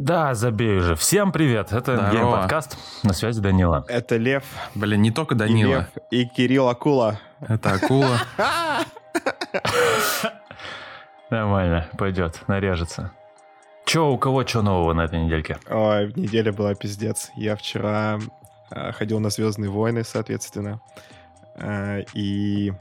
[0.00, 0.94] Да, забей уже.
[0.94, 1.72] Всем привет.
[1.72, 2.78] Это гейм-подкаст.
[3.02, 3.84] На связи Данила.
[3.86, 5.70] Это Лев, Блин, не только и Данила.
[5.70, 7.20] Лев и Кирилл Акула.
[7.46, 8.18] Это акула.
[11.30, 13.12] Нормально, пойдет, нарежется.
[13.84, 15.58] Че, у кого что нового на этой недельке?
[15.68, 17.30] Ой, неделя была пиздец.
[17.36, 18.18] Я вчера
[18.70, 20.80] э, ходил на Звездные войны, соответственно.
[21.56, 22.72] Э, и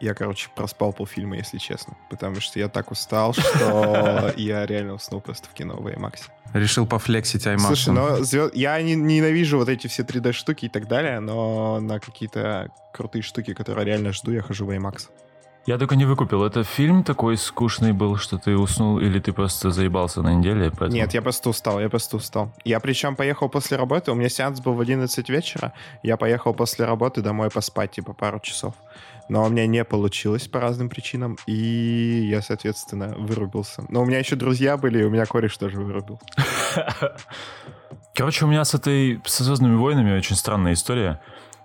[0.00, 1.96] я, короче, проспал полфильма, если честно.
[2.10, 6.22] Потому что я так устал, что я реально уснул просто в кино в IMAX.
[6.54, 7.66] Решил пофлексить IMAX.
[7.66, 12.00] Слушай, но звё- я не- ненавижу вот эти все 3D-штуки и так далее, но на
[12.00, 15.08] какие-то крутые штуки, которые реально жду, я хожу в IMAX.
[15.66, 16.42] Я только не выкупил.
[16.42, 20.70] Это фильм такой скучный был, что ты уснул, или ты просто заебался на неделе?
[20.70, 22.50] поэтому- Нет, я просто устал, я просто устал.
[22.64, 26.86] Я причем поехал после работы, у меня сеанс был в 11 вечера, я поехал после
[26.86, 28.74] работы домой поспать, типа, пару часов.
[29.30, 33.84] Но у меня не получилось по разным причинам, и я, соответственно, вырубился.
[33.88, 36.20] Но у меня еще друзья были, и у меня кореш тоже вырубил.
[38.12, 41.20] Короче, у меня с этой с «Звездными войнами» очень странная история.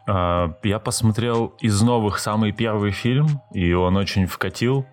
[0.08, 4.86] А, Я посмотрел из новых самый первый фильм, и он очень вкатил,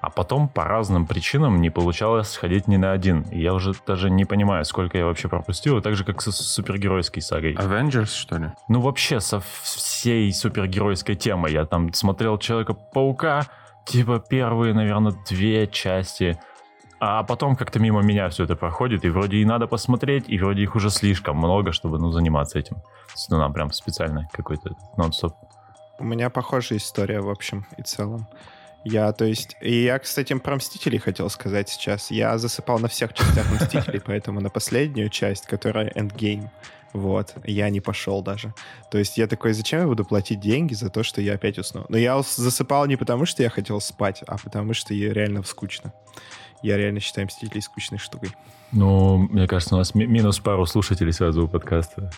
[0.00, 3.22] а потом по разным причинам не получалось сходить ни на один.
[3.30, 7.22] И я уже даже не понимаю, сколько я вообще пропустил, так же, как со супергеройской
[7.22, 7.54] сагой.
[7.54, 8.52] Avengers, что ли?
[8.68, 11.52] Ну, вообще, со всей супергеройской темой.
[11.52, 13.46] Я там смотрел Человека-паука,
[13.84, 16.38] типа первые, наверное, две части.
[16.98, 20.62] А потом как-то мимо меня все это проходит, и вроде и надо посмотреть, и вроде
[20.62, 22.76] их уже слишком много, чтобы, ну, заниматься этим.
[23.28, 25.34] Ну, нам прям специально какой-то нон-стоп.
[25.98, 28.26] У меня похожая история, в общем и целом.
[28.84, 29.56] Я, то есть...
[29.60, 32.10] И я, кстати, про Мстителей хотел сказать сейчас.
[32.10, 36.48] Я засыпал на всех частях Мстителей, поэтому на последнюю часть, которая Endgame,
[36.92, 38.54] вот, я не пошел даже.
[38.90, 41.84] То есть я такой, зачем я буду платить деньги за то, что я опять усну?
[41.88, 45.92] Но я засыпал не потому, что я хотел спать, а потому что я реально скучно.
[46.62, 48.30] Я реально считаю Мстителей скучной штукой.
[48.72, 52.10] Ну, мне кажется, у нас ми- минус пару слушателей сразу у подкаста.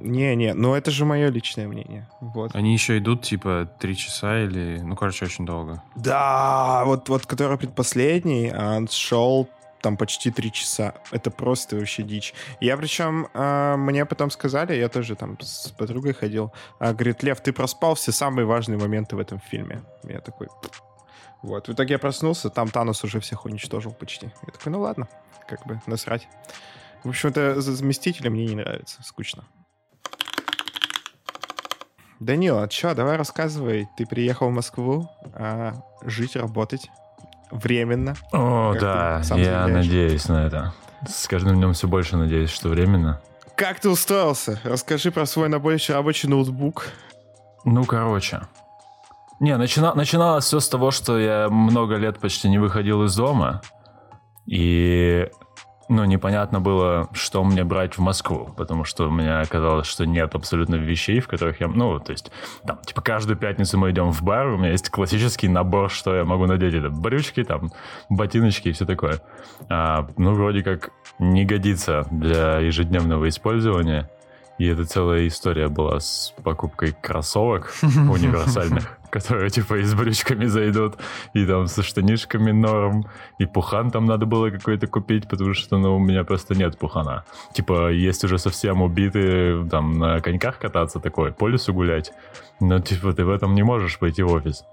[0.00, 2.08] Не-не, ну это же мое личное мнение.
[2.20, 2.54] Вот.
[2.54, 4.80] Они еще идут, типа, три часа или...
[4.82, 5.82] Ну, короче, очень долго.
[5.96, 9.48] Да, вот, вот который предпоследний, а он шел
[9.82, 10.94] там почти три часа.
[11.10, 12.32] Это просто вообще дичь.
[12.60, 17.40] Я причем, а, мне потом сказали, я тоже там с подругой ходил, а, говорит, Лев,
[17.40, 19.82] ты проспал все самые важные моменты в этом фильме.
[20.04, 20.48] Я такой...
[21.42, 24.26] Вот, в итоге я проснулся, там Танос уже всех уничтожил почти.
[24.46, 25.08] Я такой, ну ладно,
[25.48, 26.28] как бы насрать.
[27.02, 29.44] В общем, это за заместителя мне не нравится, скучно.
[32.22, 33.88] Данила, чё, давай рассказывай.
[33.96, 35.74] Ты приехал в Москву а,
[36.04, 36.88] жить, работать
[37.50, 38.14] временно.
[38.32, 40.72] О, да, я надеюсь на это.
[41.08, 43.20] С каждым днем все больше надеюсь, что временно.
[43.56, 44.60] Как ты устроился?
[44.62, 46.86] Расскажи про свой рабочий, рабочий ноутбук.
[47.64, 48.42] Ну, короче.
[49.40, 53.62] Не, начина- начиналось все с того, что я много лет почти не выходил из дома.
[54.46, 55.28] И,
[55.92, 60.34] ну, непонятно было, что мне брать в Москву, потому что у меня оказалось, что нет
[60.34, 61.68] абсолютно вещей, в которых я...
[61.68, 62.30] Ну, то есть,
[62.66, 66.24] там, типа, каждую пятницу мы идем в бар, у меня есть классический набор, что я
[66.24, 66.74] могу надеть.
[66.74, 67.72] Это брючки, там,
[68.08, 69.20] ботиночки и все такое.
[69.68, 74.10] А, ну, вроде как не годится для ежедневного использования.
[74.58, 80.96] И это целая история была с покупкой кроссовок универсальных, которые типа и с брючками зайдут,
[81.34, 83.04] и там со штанишками норм,
[83.38, 87.24] и пухан там надо было какой-то купить, потому что ну, у меня просто нет пухана.
[87.52, 92.12] Типа есть уже совсем убитые там на коньках кататься такой, по лесу гулять,
[92.58, 94.64] но типа ты в этом не можешь пойти в офис.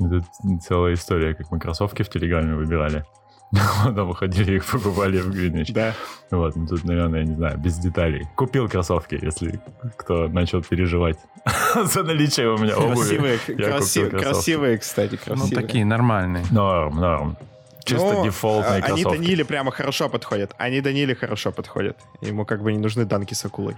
[0.00, 0.22] Это
[0.60, 3.04] целая история, как мы кроссовки в Телеграме выбирали.
[3.84, 5.72] Потом выходили их покупали в Гринвич.
[5.72, 5.94] Да.
[6.30, 8.26] Вот, ну тут, наверное, я не знаю, без деталей.
[8.34, 9.60] Купил кроссовки, если
[9.96, 11.18] кто начал переживать
[11.84, 13.38] за наличие у меня обуви.
[13.56, 15.66] Красивые, красивые, кстати, Ну, красивые.
[15.66, 16.44] такие нормальные.
[16.50, 17.36] Норм, норм.
[17.84, 19.18] Чисто Ну, дефолтные а- Они кроссовки.
[19.18, 20.52] Даниле прямо хорошо подходят.
[20.58, 21.96] Они Даниле хорошо подходят.
[22.20, 23.76] Ему как бы не нужны данки с акулой.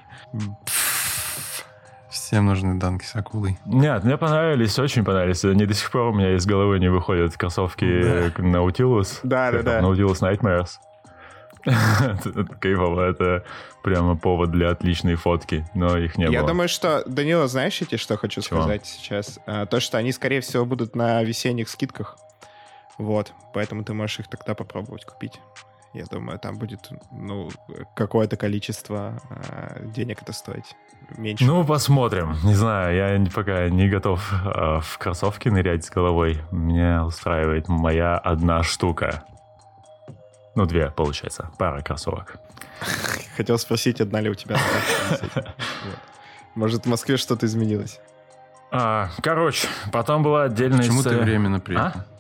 [2.29, 3.57] Всем нужны данки с акулой.
[3.65, 5.43] Нет, мне понравились, очень понравились.
[5.47, 9.21] Они до сих пор у меня из головы не выходят кроссовки э, Nautilus.
[9.23, 9.81] Да, да, да.
[9.81, 10.73] Nautilus Nightmares.
[11.65, 13.45] Это Кайфово, это
[13.83, 16.49] прямо повод для отличной фотки, но их не Я было.
[16.49, 18.61] думаю, что, Данила, знаешь, я тебе что хочу Чего?
[18.61, 19.39] сказать сейчас?
[19.47, 22.19] А, То, что они, скорее всего, будут на весенних скидках.
[22.99, 25.41] Вот, поэтому ты можешь их тогда попробовать купить.
[25.95, 27.51] Я думаю, там будет, ну,
[27.97, 30.77] какое-то количество а, денег это стоить.
[31.17, 31.45] Меньше.
[31.45, 32.37] Ну, посмотрим.
[32.45, 36.43] Не знаю, я пока не готов э, в кроссовки нырять с головой.
[36.51, 39.25] Меня устраивает моя одна штука.
[40.55, 41.51] Ну, две, получается.
[41.59, 42.37] Пара кроссовок.
[43.37, 44.59] Хотел спросить, одна ли у тебя.
[46.55, 48.01] Может, в Москве что-то изменилось?
[48.71, 52.01] А, короче, потом была отдельная Почему ты временно приехал?
[52.01, 52.18] А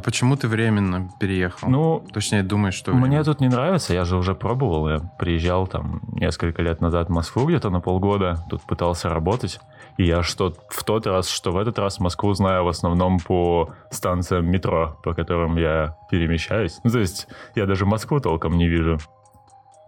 [0.00, 1.68] почему ты временно переехал?
[1.68, 2.92] Ну, Точнее, думаешь, что...
[2.92, 3.24] Мне временно?
[3.24, 4.88] тут не нравится, я же уже пробовал.
[4.88, 9.60] Я приезжал там несколько лет назад в Москву где-то на полгода, тут пытался работать.
[9.96, 13.70] И я что в тот раз, что в этот раз Москву знаю в основном по
[13.90, 16.78] станциям метро, по которым я перемещаюсь.
[16.84, 18.98] Ну, то есть я даже Москву толком не вижу.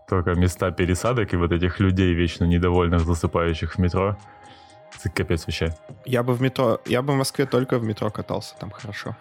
[0.08, 4.16] Только места пересадок и вот этих людей вечно недовольных, засыпающих в метро.
[4.98, 5.74] Это капец вообще.
[6.04, 9.16] Я бы в метро, я бы в Москве только в метро катался, там хорошо.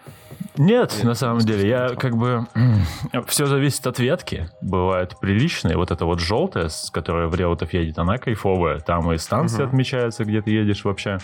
[0.58, 2.48] Нет, Нет, на самом деле, я как бы...
[3.28, 4.50] Все зависит от ветки.
[4.62, 5.78] Бывают приличные.
[5.78, 8.80] Вот это вот желтая, с которой в Реутов едет, она кайфовая.
[8.80, 9.68] Там и станции Мгм.
[9.68, 11.20] отмечаются, где ты едешь вообще.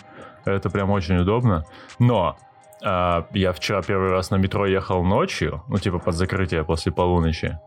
[0.45, 1.65] Это прям очень удобно.
[1.99, 2.37] Но
[2.83, 7.57] а, я вчера первый раз на метро ехал ночью, ну, типа под закрытие после полуночи.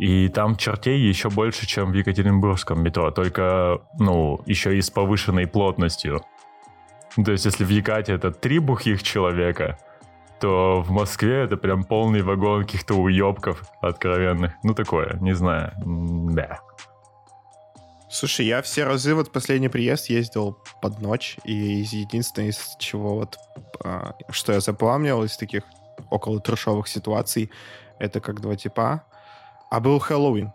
[0.00, 5.46] И там чертей еще больше, чем в Екатеринбургском метро, только, ну, еще и с повышенной
[5.46, 6.24] плотностью.
[7.22, 9.78] То есть, если в Екате это три бухих человека,
[10.40, 14.54] то в Москве это прям полный вагон каких-то уебков откровенных.
[14.62, 15.74] Ну, такое, не знаю.
[15.84, 16.60] Да.
[18.08, 23.36] Слушай, я все разы вот последний приезд ездил под ночь, и единственное, из чего вот,
[23.84, 25.64] а, что я запомнил из таких
[26.08, 27.50] около трешовых ситуаций,
[27.98, 29.04] это как два типа.
[29.70, 30.52] А был Хэллоуин.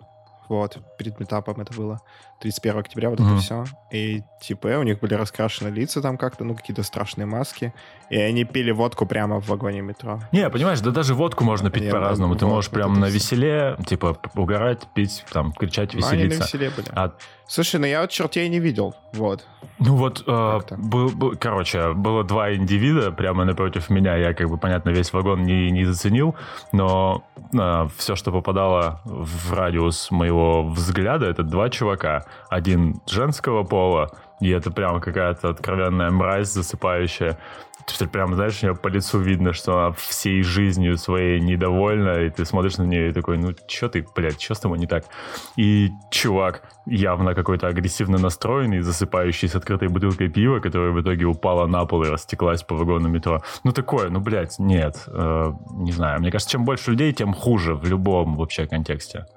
[0.50, 2.01] Вот, перед метапом это было.
[2.45, 3.33] 31 октября, вот Мгм.
[3.33, 3.65] это все.
[3.92, 7.74] И типа у них были раскрашены лица там как-то, ну, какие-то страшные маски.
[8.12, 10.19] И они пили водку прямо в вагоне метро.
[10.31, 12.36] Не, понимаешь, да даже водку можно пить по-разному.
[12.36, 16.75] Ты можешь прям на веселе, типа, угорать, пить, там, кричать, Ну, они на веселиться.
[16.81, 16.89] были.
[16.95, 17.12] А
[17.47, 18.95] Слушай, ну я вот чертей не видел.
[19.13, 19.45] Вот.
[19.77, 24.15] Ну вот, э, был, был- короче, было два индивида прямо напротив меня.
[24.15, 26.33] Я, как бы, понятно, весь вагон не, не заценил,
[26.71, 27.24] но
[27.98, 32.25] все, что попадало в радиус моего взгляда, это два чувака.
[32.50, 37.38] Один женского пола, и это прям какая-то откровенная мразь засыпающая.
[38.00, 42.30] Ты прям, знаешь, у нее по лицу видно, что она всей жизнью своей недовольна, и
[42.30, 45.06] ты смотришь на нее и такой, ну, что ты, блядь, что с тобой не так?
[45.56, 51.68] И чувак явно какой-то агрессивно настроенный, засыпающий с открытой бутылкой пива, которая в итоге упала
[51.68, 53.42] на пол и растеклась по вагону метро.
[53.64, 55.04] Ну, такое, ну, блядь, нет.
[55.08, 59.28] Э, не знаю, мне кажется, чем больше людей, тем хуже в любом вообще контексте.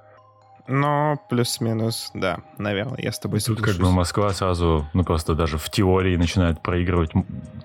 [0.69, 3.77] Но плюс-минус, да, наверное, я с тобой Тут соглашусь.
[3.77, 7.11] как бы Москва сразу, ну, просто даже в теории начинает проигрывать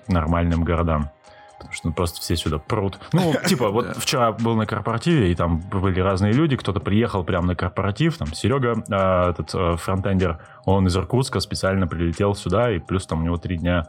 [0.08, 1.10] нормальным городам.
[1.58, 2.98] Потому что ну, просто все сюда прут.
[3.12, 6.56] Ну, типа, вот вчера был на корпоративе, и там были разные люди.
[6.56, 8.16] Кто-то приехал прямо на корпоратив.
[8.16, 13.20] Там Серега, а, этот а, фронтендер, он из Иркутска специально прилетел сюда, и плюс там
[13.20, 13.86] у него три дня,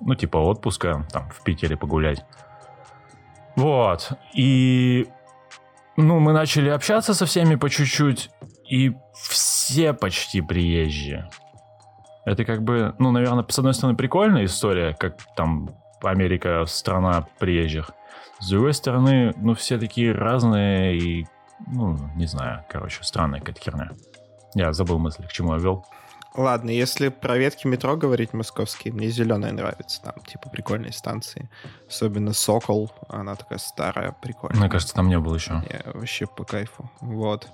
[0.00, 2.24] ну, типа, отпуска, там, в Питере погулять.
[3.56, 4.12] Вот.
[4.34, 5.08] И,
[5.96, 8.30] ну, мы начали общаться со всеми по чуть-чуть,
[8.68, 11.28] и все почти приезжие.
[12.24, 15.70] Это как бы, ну, наверное, с одной стороны, прикольная история, как там
[16.02, 17.90] Америка страна приезжих.
[18.40, 21.26] С другой стороны, ну, все такие разные и,
[21.66, 23.90] ну, не знаю, короче, странная какая-то херня.
[24.54, 25.86] Я забыл мысль, к чему я вел.
[26.34, 30.02] Ладно, если про ветки метро говорить московские, мне зеленая нравится.
[30.02, 31.50] Там, типа, прикольные станции.
[31.88, 34.60] Особенно Сокол, она такая старая, прикольная.
[34.60, 35.54] Мне кажется, там не было еще.
[35.54, 36.90] Мне вообще по кайфу.
[37.00, 37.48] Вот.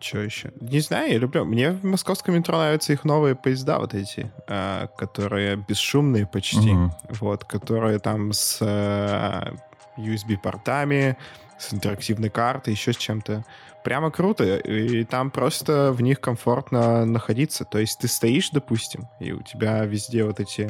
[0.00, 0.52] Что еще?
[0.60, 1.44] Не знаю, я люблю.
[1.44, 6.72] Мне в московском метро нравятся их новые поезда, вот эти, а, которые бесшумные почти.
[6.72, 6.92] Мгм.
[7.20, 9.54] Вот, которые там с э,
[9.96, 11.16] USB-портами,
[11.58, 13.44] с интерактивной картой, еще с чем-то.
[13.84, 14.56] Прямо круто.
[14.56, 17.64] И там просто в них комфортно находиться.
[17.64, 20.68] То есть ты стоишь, допустим, и у тебя везде вот эти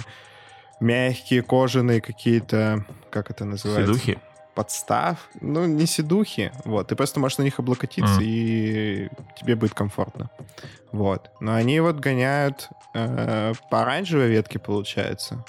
[0.81, 3.95] мягкие кожаные какие-то, как это называется?
[3.95, 4.19] Федухи?
[4.57, 8.23] Подстав, ну, не седухи, вот, ты просто можешь на них облокотиться, Мгм.
[8.25, 9.09] и
[9.39, 10.31] тебе будет комфортно,
[10.93, 11.31] вот.
[11.41, 15.45] Но они вот гоняют э, по оранжевой ветке, получается,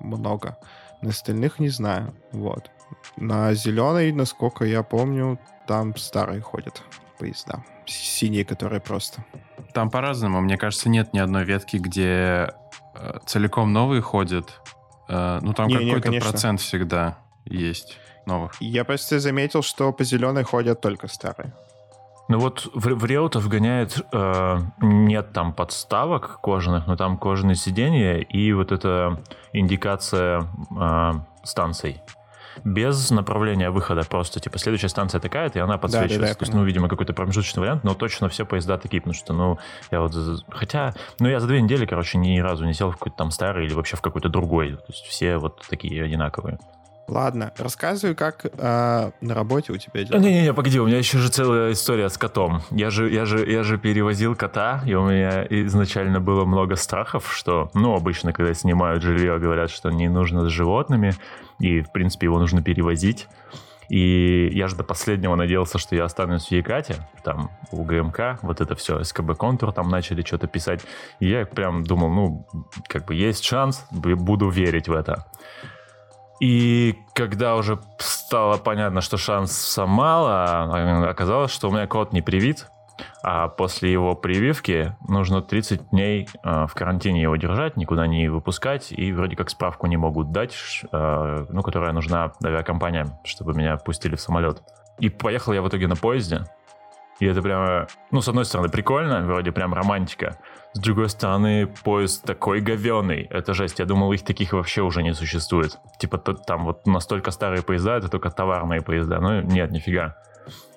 [0.00, 0.58] много,
[1.02, 2.70] на остальных не знаю, вот.
[3.16, 6.82] На зеленой, насколько я помню, там старые ходят
[7.18, 9.24] поезда, синие, которые просто.
[9.72, 10.40] Там по-разному.
[10.40, 12.50] Мне кажется, нет ни одной ветки, где
[12.94, 14.60] э, целиком новые ходят.
[15.08, 18.52] Э, ну, там какой-то процент всегда есть новых.
[18.60, 21.52] Я просто заметил, что по зеленой ходят только старые.
[22.28, 28.16] Ну вот в, в Реутов гоняет, э, нет там подставок кожаных, но там кожаные сиденья
[28.16, 29.20] и вот эта
[29.52, 31.12] индикация э,
[31.44, 32.02] станций.
[32.64, 36.20] Без направления выхода, просто типа следующая станция такая-то, и она подсвечивается.
[36.20, 39.14] да, я То есть, ну, видимо, какой-то промежуточный вариант, но точно все поезда такие, потому
[39.14, 39.58] что, ну,
[39.90, 40.14] я вот...
[40.48, 43.66] Хотя, ну, я за две недели, короче, ни разу не сел в какой-то там старый
[43.66, 44.72] или вообще в какой-то другой.
[44.72, 46.58] То есть все вот такие одинаковые.
[47.08, 50.18] Ладно, рассказывай, как э, на работе у тебя дела.
[50.18, 52.62] Не-не-не, погоди, у меня еще же целая история с котом.
[52.70, 57.32] Я же, я же, я же перевозил кота, и у меня изначально было много страхов,
[57.32, 61.14] что, ну, обычно, когда снимают жилье, говорят, что не нужно с животными,
[61.60, 63.28] и, в принципе, его нужно перевозить.
[63.88, 68.60] И я же до последнего надеялся, что я останусь в Екате, там, у ГМК, вот
[68.60, 70.80] это все, СКБ Контур там начали что-то писать.
[71.20, 72.46] И я прям думал, ну,
[72.88, 75.26] как бы есть шанс, буду верить в это.
[76.40, 82.68] И когда уже стало понятно, что шансов мало, оказалось, что у меня кот не привит,
[83.22, 88.92] а после его прививки нужно 30 дней э, в карантине его держать, никуда не выпускать,
[88.92, 90.54] и вроде как справку не могут дать,
[90.92, 94.62] э, ну, которая нужна авиакомпаниям, чтобы меня пустили в самолет.
[94.98, 96.46] И поехал я в итоге на поезде,
[97.18, 100.38] и это прямо, ну, с одной стороны, прикольно, вроде прям романтика.
[100.76, 103.22] С другой стороны, поезд такой говеный.
[103.30, 103.78] Это жесть.
[103.78, 105.78] Я думал, их таких вообще уже не существует.
[105.98, 109.18] Типа там вот настолько старые поезда, это только товарные поезда.
[109.18, 110.18] Ну, нет, нифига.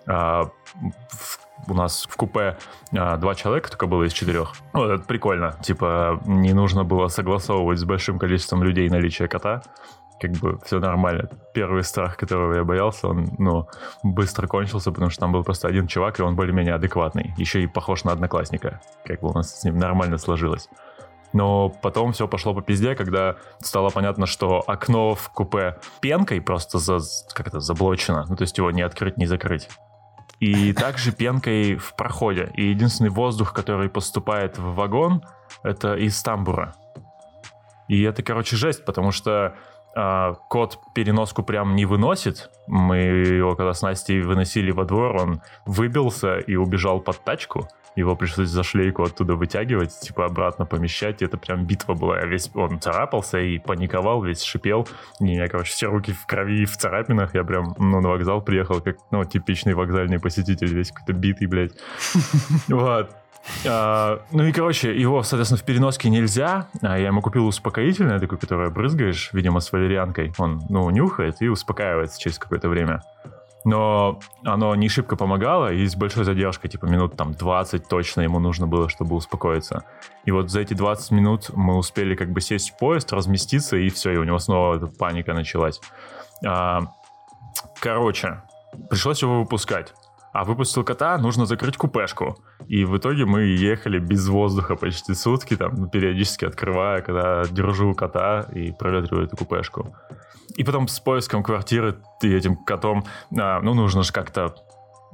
[0.08, 0.52] А,
[1.10, 2.58] в, у нас в купе
[2.94, 4.54] а, два человека только было из четырех.
[4.72, 5.58] Вот это прикольно.
[5.62, 9.64] Типа не нужно было согласовывать с большим количеством людей наличие кота
[10.20, 11.30] как бы все нормально.
[11.54, 13.68] Первый страх, которого я боялся, он, ну,
[14.04, 17.34] быстро кончился, потому что там был просто один чувак, и он более-менее адекватный.
[17.38, 18.82] Еще и похож на одноклассника.
[19.06, 20.70] Как бы у нас с ним нормально сложилось.
[21.32, 26.80] Но потом все пошло по пизде, когда стало понятно, что окно в купе пенкой просто
[26.80, 27.00] за,
[27.34, 28.26] как это, заблочено.
[28.28, 29.70] Ну, то есть его не открыть, не закрыть.
[30.40, 32.52] И также пенкой в проходе.
[32.56, 35.22] И единственный воздух, который поступает в вагон,
[35.64, 36.74] это из тамбура.
[37.88, 39.56] И это, короче, жесть, потому что
[40.50, 42.50] кот переноску прям не выносит.
[42.68, 47.68] Мы его когда с Настей выносили во двор, он выбился и убежал под тачку.
[47.96, 51.22] Его пришлось за шлейку оттуда вытягивать, типа обратно помещать.
[51.22, 52.22] Это прям битва была.
[52.22, 54.88] Весь он царапался и паниковал, весь шипел.
[55.20, 57.34] И меня, короче, все руки в крови и в царапинах.
[57.36, 61.74] Я прям ну, на вокзал приехал, как ну, типичный вокзальный посетитель, весь какой-то битый, блядь.
[62.70, 63.19] Вот.
[63.66, 66.68] А, ну и, короче, его, соответственно, в переноске нельзя.
[66.82, 70.34] А я ему купил успокоительное, такое, которое брызгаешь, видимо, с валерьянкой.
[70.38, 73.02] Он, ну, нюхает и успокаивается через какое-то время.
[73.66, 78.40] Но оно не шибко помогало, и с большой задержкой, типа минут там 20 точно ему
[78.40, 79.84] нужно было, чтобы успокоиться.
[80.24, 83.90] И вот за эти 20 минут мы успели как бы сесть в поезд, разместиться, и
[83.90, 85.82] все, и у него снова эта паника началась.
[86.46, 86.84] А,
[87.82, 88.42] короче,
[88.90, 89.94] пришлось его выпускать.
[90.32, 92.38] А выпустил кота, нужно закрыть купешку.
[92.68, 97.94] И в итоге мы ехали без воздуха почти сутки, там, ну, периодически открывая, когда держу
[97.96, 99.96] кота и проветриваю эту купешку.
[100.56, 103.06] И потом с поиском квартиры ты этим котом,
[103.38, 104.56] а, ну, нужно же как-то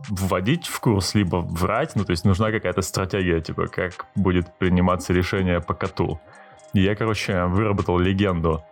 [0.10, 5.14] вводить в курс, либо врать, ну, то есть нужна какая-то стратегия, типа, как будет приниматься
[5.14, 6.20] решение по коту.
[6.74, 8.64] И я, короче, выработал легенду,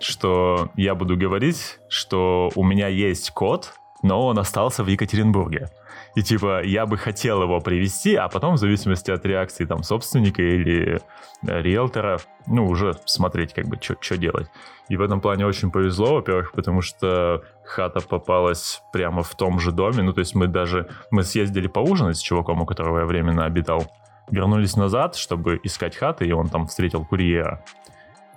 [0.00, 5.68] что я буду говорить, что у меня есть кот, но он остался в Екатеринбурге.
[6.16, 10.42] И типа я бы хотел его привести, а потом в зависимости от реакции там собственника
[10.42, 11.00] или
[11.46, 14.48] э, риэлтора, ну уже смотреть как бы что делать.
[14.88, 19.70] И в этом плане очень повезло, во-первых, потому что хата попалась прямо в том же
[19.70, 20.02] доме.
[20.02, 23.86] Ну то есть мы даже, мы съездили поужинать с чуваком, у которого я временно обитал.
[24.30, 27.64] Вернулись назад, чтобы искать хаты, и он там встретил курьера.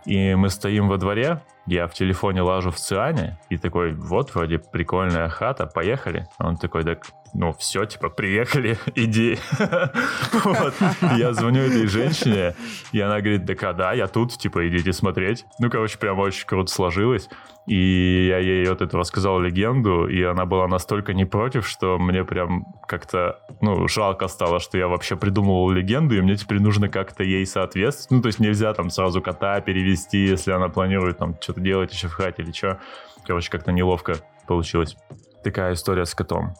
[0.05, 4.59] И мы стоим во дворе, я в телефоне лажу в Циане, и такой, вот, вроде
[4.59, 6.27] прикольная хата, поехали.
[6.39, 9.37] Он такой, так, ну, все, типа, приехали, иди.
[11.17, 12.55] Я звоню этой женщине,
[12.91, 15.45] и она говорит, да, да, я тут, типа, идите смотреть.
[15.59, 17.29] Ну, короче, прям очень круто сложилось.
[17.65, 22.25] И я ей вот эту рассказал легенду, и она была настолько не против, что мне
[22.25, 27.23] прям как-то, ну, жалко стало, что я вообще придумывал легенду, и мне теперь нужно как-то
[27.23, 28.11] ей соответствовать.
[28.11, 32.07] Ну, то есть нельзя там сразу кота перевести, если она планирует там что-то делать еще
[32.07, 32.79] в хате или что.
[33.25, 34.15] Короче, как-то неловко
[34.47, 34.97] получилось.
[35.43, 36.53] Такая история с котом.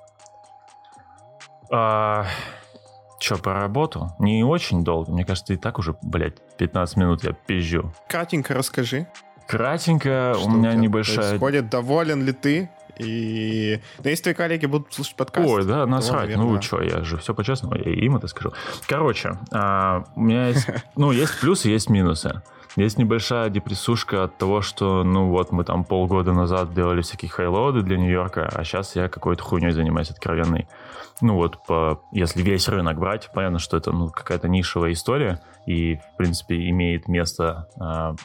[1.72, 2.26] А,
[3.20, 4.12] Че, по работу?
[4.20, 5.12] Не очень долго.
[5.12, 7.94] Мне кажется, и так уже, блядь, 15 минут я пизжу.
[8.08, 9.08] Кратенько расскажи.
[9.48, 11.30] Кратенько, что у меня у небольшая...
[11.30, 12.70] Происходит, доволен ли ты?
[12.98, 15.50] И ну, если твои коллеги будут слушать подкаст...
[15.50, 16.34] Ой, да, насрать.
[16.34, 18.54] То, ну, что, я же все по-честному, я им это скажу.
[18.88, 20.68] Короче, а, у меня есть...
[20.96, 22.42] Ну, есть плюсы, есть минусы.
[22.76, 27.82] Есть небольшая депрессушка от того, что, ну, вот мы там полгода назад делали всякие хайлоуды
[27.82, 30.68] для Нью-Йорка, а сейчас я какой-то хуйней занимаюсь откровенной.
[31.22, 35.96] Ну, вот, по, если весь рынок брать, понятно, что это, ну, какая-то нишевая история, и,
[35.96, 38.16] в принципе, имеет место а,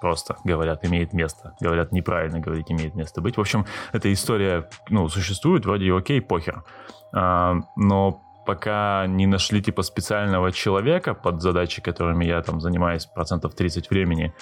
[0.00, 1.54] просто говорят, имеет место.
[1.60, 3.36] Говорят, неправильно говорить, имеет место быть.
[3.36, 6.64] В общем, эта история, ну, существует, вроде окей, похер.
[7.12, 13.54] А, но пока не нашли типа специального человека под задачи, которыми я там занимаюсь процентов
[13.54, 14.32] 30 времени,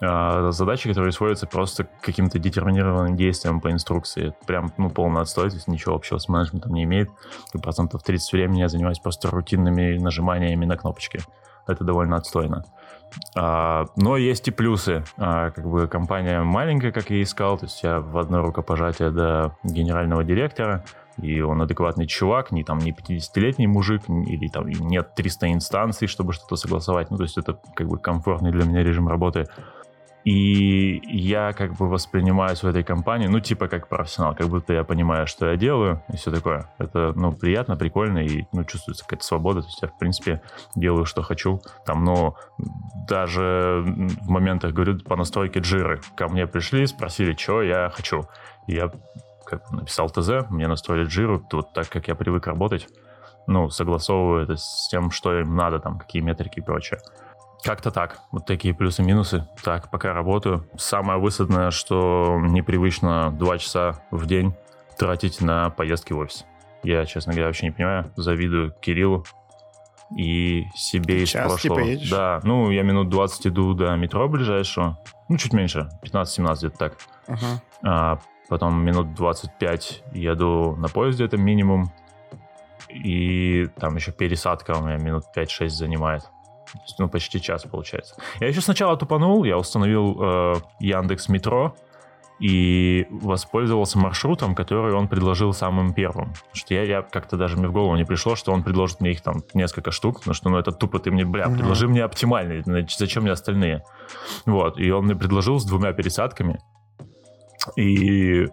[0.00, 4.34] а, задачи, которые сводятся просто каким-то детерминированным действиям по инструкции.
[4.46, 7.10] Прям, ну, полный отстой, то есть ничего общего с менеджментом не имеет.
[7.54, 11.20] И процентов 30 времени я занимаюсь просто рутинными нажиманиями на кнопочки.
[11.66, 12.64] Это довольно отстойно.
[13.34, 15.04] А, но есть и плюсы.
[15.16, 19.56] А, как бы компания маленькая, как я искал, то есть я в одно рукопожатие до
[19.62, 20.84] генерального директора,
[21.20, 26.32] и он адекватный чувак, не там не 50-летний мужик, или там нет 300 инстанций, чтобы
[26.32, 27.10] что-то согласовать.
[27.10, 29.46] Ну, то есть это как бы комфортный для меня режим работы.
[30.24, 34.82] И я как бы воспринимаюсь в этой компании, ну, типа как профессионал, как будто я
[34.82, 36.70] понимаю, что я делаю, и все такое.
[36.78, 39.60] Это, ну, приятно, прикольно, и, ну, чувствуется какая-то свобода.
[39.60, 40.40] То есть я, в принципе,
[40.74, 41.60] делаю, что хочу.
[41.84, 42.36] Там, ну,
[43.06, 46.00] даже в моментах, говорю, по настройке джиры.
[46.16, 48.22] Ко мне пришли, спросили, что я хочу.
[48.66, 48.90] я
[49.44, 52.88] как написал ТЗ, мне настроили джиру, вот так, как я привык работать.
[53.46, 57.00] Ну, согласовываю это с тем, что им надо, там, какие метрики и прочее.
[57.62, 58.20] Как-то так.
[58.30, 59.48] Вот такие плюсы-минусы.
[59.62, 60.68] Так, пока работаю.
[60.76, 64.54] Самое высадное, что непривычно два часа в день
[64.98, 66.44] тратить на поездки в офис.
[66.82, 68.12] Я, честно говоря, вообще не понимаю.
[68.16, 69.24] Завидую Кириллу
[70.16, 71.80] и себе из Час прошлого.
[71.80, 72.10] типа едешь?
[72.10, 74.98] Да, ну, я минут 20 иду до метро ближайшего.
[75.28, 76.96] Ну, чуть меньше, 15-17 где-то так.
[77.26, 77.62] Ага.
[77.82, 81.90] А, потом минут 25 еду на поезде, это минимум.
[82.90, 86.22] И там еще пересадка у меня минут 5-6 занимает.
[86.22, 88.16] То есть, ну, почти час получается.
[88.40, 91.76] Я еще сначала тупанул, я установил э, Яндекс Метро
[92.40, 96.32] и воспользовался маршрутом, который он предложил самым первым.
[96.32, 99.12] Потому что я, я как-то даже мне в голову не пришло, что он предложит мне
[99.12, 102.62] их там несколько штук, потому что, ну, это тупо ты мне, бля, предложи мне оптимальный,
[102.62, 103.84] значит, зачем мне остальные?
[104.46, 106.60] Вот, и он мне предложил с двумя пересадками,
[107.76, 108.48] и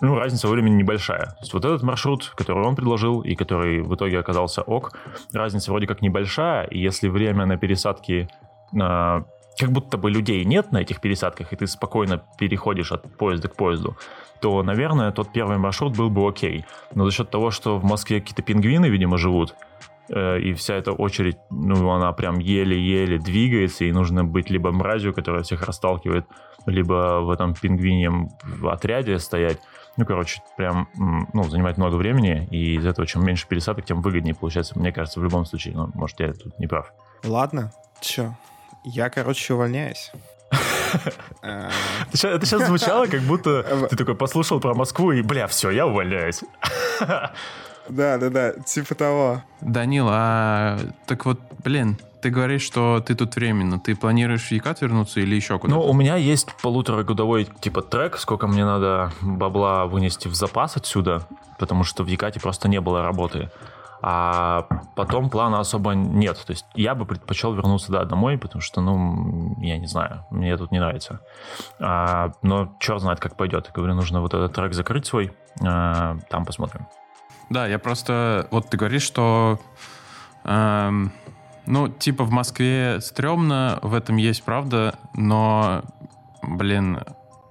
[0.00, 1.26] ну, разница во времени небольшая.
[1.26, 4.92] То есть вот этот маршрут, который он предложил и который в итоге оказался ок,
[5.32, 8.28] разница вроде как небольшая, и если время на пересадке
[8.80, 9.24] а,
[9.58, 13.56] как будто бы людей нет на этих пересадках, и ты спокойно переходишь от поезда к
[13.56, 13.96] поезду,
[14.40, 16.64] то, наверное, тот первый маршрут был бы окей.
[16.94, 19.69] Но за счет того, что в Москве какие-то пингвины, видимо, живут, э,
[20.10, 25.42] и вся эта очередь, ну, она прям еле-еле двигается, и нужно быть либо мразью, которая
[25.42, 26.26] всех расталкивает,
[26.66, 28.28] либо в этом пингвиньем
[28.64, 29.58] отряде стоять.
[29.96, 30.88] Ну, короче, прям,
[31.32, 35.20] ну, занимает много времени, и из этого чем меньше пересадок, тем выгоднее получается, мне кажется,
[35.20, 35.74] в любом случае.
[35.74, 36.92] Ну, может, я тут не прав.
[37.24, 38.34] Ладно, чё?
[38.84, 40.10] Я, короче, увольняюсь.
[41.42, 41.70] Э,
[42.12, 46.42] это сейчас звучало, как будто ты такой послушал про Москву, и, бля, все, я увольняюсь.
[47.90, 49.42] Да, да, да, типа того.
[49.60, 53.78] Данил, а так вот, блин, ты говоришь, что ты тут временно.
[53.80, 55.80] Ты планируешь в Екат вернуться или еще куда-то?
[55.80, 61.26] Ну, у меня есть полуторагодовой типа трек, сколько мне надо бабла вынести в запас отсюда,
[61.58, 63.50] потому что в Якате просто не было работы.
[64.02, 66.42] А потом плана особо нет.
[66.46, 70.56] То есть я бы предпочел вернуться, да, домой, потому что, ну, я не знаю, мне
[70.56, 71.20] тут не нравится.
[71.78, 73.66] А, но черт знает, как пойдет.
[73.66, 76.86] Я говорю, нужно вот этот трек закрыть свой, а, там посмотрим.
[77.50, 78.46] Да, я просто...
[78.50, 79.60] Вот ты говоришь, что...
[80.44, 81.12] эм,
[81.66, 85.82] ну, типа в Москве стрёмно, в этом есть правда, но,
[86.42, 87.00] блин,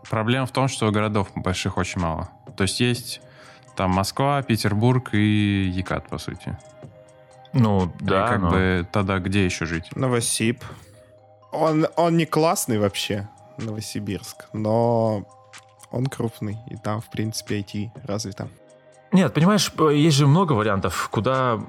[0.10, 2.30] проблема в том, что городов больших очень мало.
[2.58, 3.22] То есть есть
[3.76, 6.58] там Москва, Петербург и Екат, по сути.
[7.54, 9.96] Ну, И да, как но- бы тогда где еще жить?
[9.96, 10.64] Новосиб.
[11.52, 15.24] Он, он не классный вообще, Новосибирск, но
[15.92, 18.48] он крупный, и там, в принципе, IT развито.
[19.12, 21.60] Нет, понимаешь, есть же много вариантов, куда,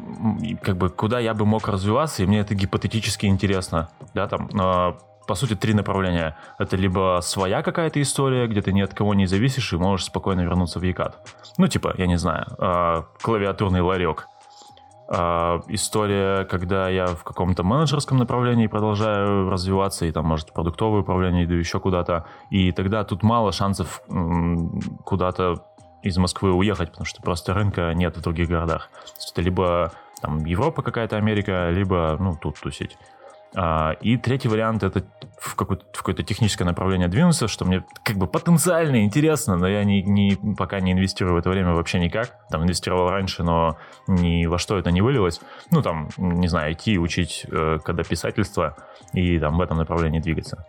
[0.62, 3.88] как бы, куда я бы мог развиваться, и мне это гипотетически интересно.
[4.14, 6.36] Да, там, а, по сути, три направления.
[6.58, 10.42] Это либо своя какая-то история, где ты ни от кого не зависишь и можешь спокойно
[10.42, 11.18] вернуться в Екат.
[11.56, 14.26] Ну, типа, я не знаю, а, клавиатурный ларек.
[15.12, 21.46] А, история, когда я в каком-то менеджерском направлении продолжаю развиваться, и там, может, продуктовое управление
[21.46, 24.02] иду еще куда-то, и тогда тут мало шансов
[25.04, 25.64] куда-то
[26.02, 28.90] из Москвы уехать, потому что просто рынка нет в других городах.
[29.30, 32.96] Это либо там Европа какая-то, Америка, либо, ну, тут тусить.
[33.56, 35.04] А, и третий вариант это
[35.38, 39.82] в какое-то, в какое-то техническое направление двинуться, что мне как бы потенциально интересно, но я
[39.84, 42.36] не, не, пока не инвестирую в это время вообще никак.
[42.50, 45.40] Там инвестировал раньше, но ни во что это не вылилось.
[45.72, 48.76] Ну, там, не знаю, идти учить э, когда писательство
[49.12, 50.66] и там в этом направлении двигаться.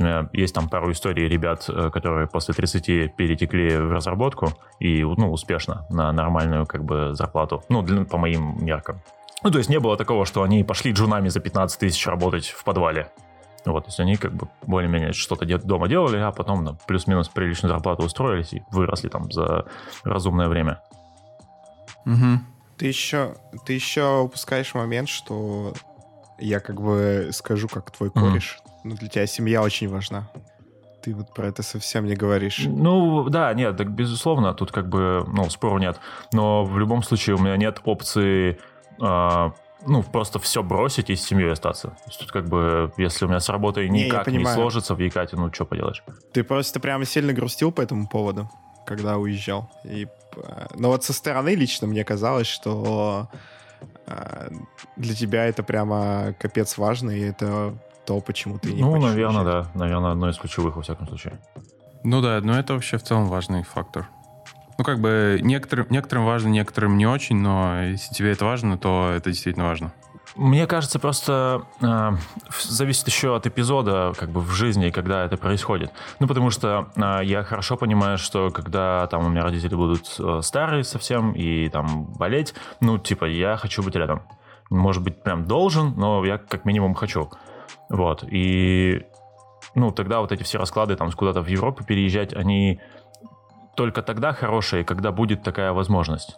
[0.00, 4.48] У меня есть там пару историй ребят, э, которые после 30 перетекли в разработку
[4.80, 7.62] и, ну, успешно на нормальную как бы зарплату.
[7.68, 9.00] Ну, для- по моим меркам.
[9.42, 12.64] Ну, то есть не было такого, что они пошли джунами за 15 тысяч работать в
[12.64, 13.10] подвале.
[13.64, 17.72] Вот, то есть они как бы более-менее что-то дома делали, а потом на плюс-минус приличную
[17.72, 19.66] зарплату устроились и выросли там за
[20.04, 20.80] разумное время.
[22.04, 22.46] Мгм.
[22.76, 25.74] Ты еще, ты еще упускаешь момент, что
[26.38, 28.58] я как бы скажу, как твой кореш.
[28.58, 28.70] Mm.
[28.84, 30.28] Ну, для тебя семья очень важна.
[31.02, 32.62] Ты вот про это совсем не говоришь.
[32.66, 35.98] Ну, да, нет, так безусловно, тут как бы, ну, спору нет.
[36.32, 38.58] Но в любом случае у меня нет опции,
[39.00, 39.50] э,
[39.86, 41.88] ну, просто все бросить и с семьей остаться.
[41.88, 44.98] То есть тут как бы, если у меня с работой никак не, не сложится в
[44.98, 46.02] Якате, ну, что поделаешь.
[46.32, 48.50] Ты просто прямо сильно грустил по этому поводу,
[48.86, 49.70] когда уезжал.
[49.84, 53.28] И, э, но вот со стороны лично мне казалось, что
[54.06, 54.50] э,
[54.96, 59.72] для тебя это прямо капец важно, и это то, почему ты не Ну, наверное, уезжать.
[59.74, 59.78] да.
[59.78, 61.38] Наверное, одно из ключевых, во всяком случае.
[62.04, 64.08] Ну да, но это вообще в целом важный фактор.
[64.78, 69.10] Ну, как бы некоторым, некоторым важно, некоторым не очень, но если тебе это важно, то
[69.14, 69.92] это действительно важно.
[70.36, 72.12] Мне кажется, просто э,
[72.62, 75.90] зависит еще от эпизода как бы в жизни, когда это происходит.
[76.20, 80.40] Ну, потому что э, я хорошо понимаю, что когда там у меня родители будут э,
[80.44, 84.22] старые совсем и там болеть, ну, типа, я хочу быть рядом.
[84.70, 87.32] Может быть, прям должен, но я как минимум хочу.
[87.88, 88.22] Вот.
[88.30, 89.02] И
[89.74, 92.80] ну, тогда вот эти все расклады там куда-то в Европу переезжать, они
[93.78, 96.36] только тогда хорошие, когда будет такая возможность.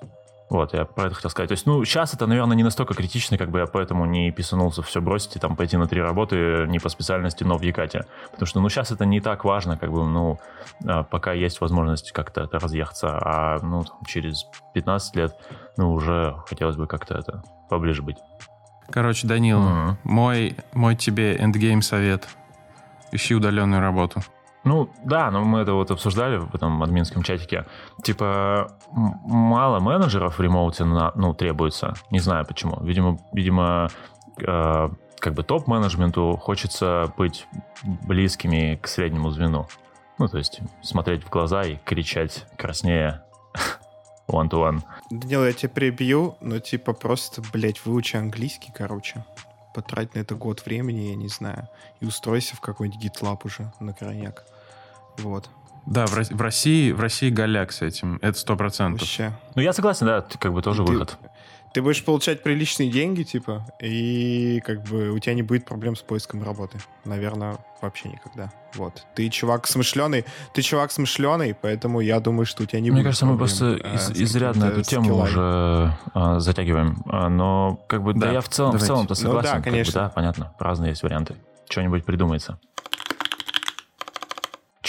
[0.51, 1.49] Вот, я про это хотел сказать.
[1.49, 4.83] То есть, ну, сейчас это, наверное, не настолько критично, как бы я поэтому не писанулся
[4.83, 8.05] все бросить и там пойти на три работы не по специальности, но в Якате.
[8.33, 10.39] Потому что, ну, сейчас это не так важно, как бы, ну,
[10.87, 15.35] а, пока есть возможность как-то это разъехаться, а, ну, через 15 лет,
[15.79, 18.19] ну, уже хотелось бы как-то это поближе быть.
[18.91, 19.97] Короче, Данил, mm-hmm.
[20.05, 22.29] мой, мой тебе эндгейм совет.
[23.13, 24.21] Ищи удаленную работу.
[24.65, 27.67] Ну, да, но мы это вот обсуждали в этом админском чатике.
[28.03, 31.95] Типа, мало менеджеров в ремоуте на, ну, требуется.
[32.11, 32.79] Не знаю почему.
[32.83, 33.89] Видимо, видимо
[34.39, 37.47] э, как бы топ-менеджменту хочется быть
[37.83, 39.67] близкими к среднему звену.
[40.19, 43.23] Ну, то есть смотреть в глаза и кричать краснее
[44.29, 44.83] one-to-one.
[45.11, 49.25] Данил, я тебя прибью, но типа просто, блядь, выучи английский, короче.
[49.75, 51.69] Потрать на это год времени, я не знаю.
[52.01, 54.45] И устройся в какой-нибудь GitLab уже на крайняк.
[55.19, 55.49] Вот.
[55.87, 59.01] Да, в, в России, в России голяк с этим, это сто процентов.
[59.01, 59.33] Вообще.
[59.55, 61.19] Ну, я согласен, да, это как бы тоже ты, выход.
[61.73, 66.01] Ты будешь получать приличные деньги, типа, и как бы у тебя не будет проблем с
[66.01, 66.79] поиском работы.
[67.05, 68.53] Наверное, вообще никогда.
[68.75, 69.05] Вот.
[69.15, 73.07] Ты чувак смышленый, ты чувак смышленый, поэтому я думаю, что у тебя не Мне будет
[73.07, 75.29] кажется, мы просто а, из, изрядно эту тему скиллами.
[75.29, 77.03] уже а, затягиваем.
[77.07, 79.51] А, но как бы, да, да я в целом, в целом-то согласен.
[79.51, 79.93] Ну, да, конечно.
[79.93, 81.37] Как бы, да, понятно, разные есть варианты.
[81.69, 82.59] Что-нибудь придумается.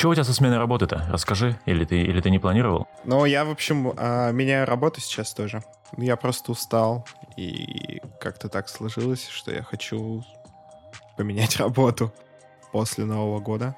[0.02, 1.06] Что у тебя со сменой работы-то?
[1.12, 2.88] Расскажи, или ты, или ты не планировал?
[3.04, 5.64] Ну, я, в общем, а, меняю работу сейчас тоже.
[5.96, 7.06] Я просто устал,
[7.38, 10.24] и как-то так сложилось, что я хочу
[11.18, 12.12] поменять работу
[12.72, 13.76] после Нового года.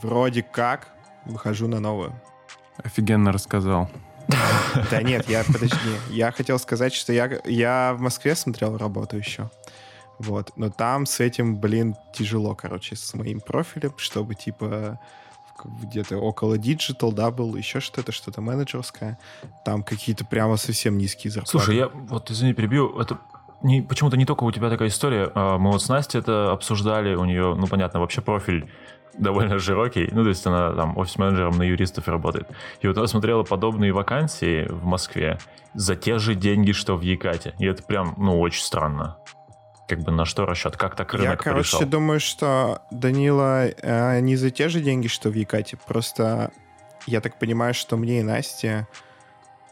[0.00, 0.88] Вроде как
[1.26, 2.18] выхожу на новую.
[2.82, 3.90] Офигенно рассказал.
[4.90, 5.76] Да нет, я, подожди,
[6.08, 9.50] я хотел сказать, что я, я в Москве смотрел работу еще.
[10.18, 14.98] Вот, но там с этим, блин, тяжело, короче, с моим профилем, чтобы, типа,
[15.64, 19.18] где-то около Digital, да, был еще что-то, что-то менеджерское.
[19.64, 21.50] Там какие-то прямо совсем низкие зарплаты.
[21.50, 23.18] Слушай, я вот, извини, перебью, это
[23.62, 25.30] не, почему-то не только у тебя такая история.
[25.34, 28.68] А, мы вот с Настей это обсуждали, у нее, ну, понятно, вообще профиль
[29.18, 32.48] довольно широкий, ну, то есть она там офис-менеджером на юристов работает.
[32.80, 35.38] И вот она смотрела подобные вакансии в Москве
[35.74, 37.54] за те же деньги, что в Якате.
[37.58, 39.16] И это прям, ну, очень странно
[39.86, 40.76] как бы на что расчет?
[40.76, 41.88] Как так рынок Я, короче, пришел?
[41.88, 45.76] думаю, что Данила э, не за те же деньги, что в Якате.
[45.86, 46.50] Просто
[47.06, 48.86] я так понимаю, что мне и Насте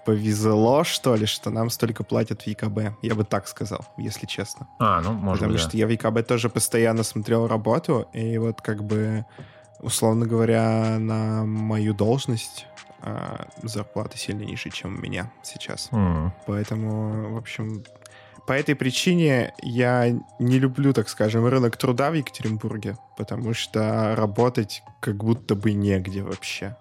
[0.05, 2.97] повезло, что ли, что нам столько платят в ЕКБ.
[3.03, 4.69] Я бы так сказал, если честно.
[4.79, 5.79] А, ну, может Потому быть, что да.
[5.79, 9.25] я в ЕКБ тоже постоянно смотрел работу, и вот как бы,
[9.81, 12.67] условно говоря, на мою должность
[13.03, 15.89] э, зарплата сильно ниже, чем у меня сейчас.
[15.91, 16.31] Mm.
[16.47, 17.85] Поэтому, в общем,
[18.47, 24.83] по этой причине я не люблю, так скажем, рынок труда в Екатеринбурге, потому что работать
[25.01, 26.77] как будто бы негде вообще.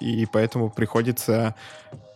[0.00, 1.54] И поэтому приходится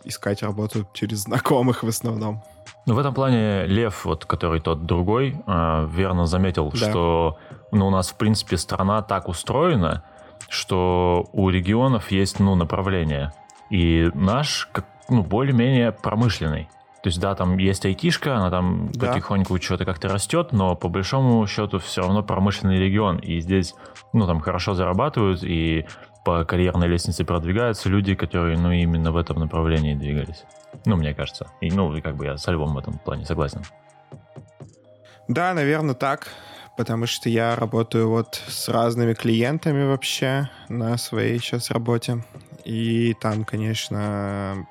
[0.04, 2.42] искать работу через знакомых в основном.
[2.86, 6.76] Ну, в этом плане Лев, вот, который тот другой, э, верно заметил, да.
[6.76, 7.38] что
[7.70, 10.04] ну, у нас, в принципе, страна так устроена,
[10.48, 13.32] что у регионов есть ну, направление.
[13.68, 14.70] И наш,
[15.10, 16.68] ну, более-менее промышленный.
[17.08, 19.06] То есть, да, там есть айтишка, она там да.
[19.06, 23.16] потихоньку что-то как-то растет, но по большому счету все равно промышленный регион.
[23.16, 23.74] И здесь,
[24.12, 25.86] ну, там хорошо зарабатывают, и
[26.22, 30.44] по карьерной лестнице продвигаются люди, которые, ну, именно в этом направлении двигались.
[30.84, 31.46] Ну, мне кажется.
[31.62, 33.62] И, ну, и как бы я со Львом в этом плане согласен.
[35.28, 36.28] Да, наверное, так.
[36.76, 42.22] Потому что я работаю вот с разными клиентами вообще на своей сейчас работе.
[42.66, 44.66] И там, конечно,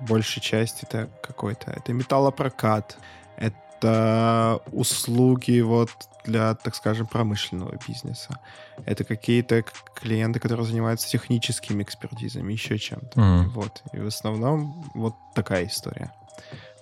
[0.00, 1.70] большая часть это какой-то...
[1.70, 2.98] Это металлопрокат,
[3.36, 5.90] это услуги вот
[6.24, 8.38] для, так скажем, промышленного бизнеса.
[8.84, 9.62] Это какие-то
[9.94, 13.18] клиенты, которые занимаются техническими экспертизами, еще чем-то.
[13.18, 13.50] Мгм.
[13.50, 13.82] Вот.
[13.92, 16.12] И в основном вот такая история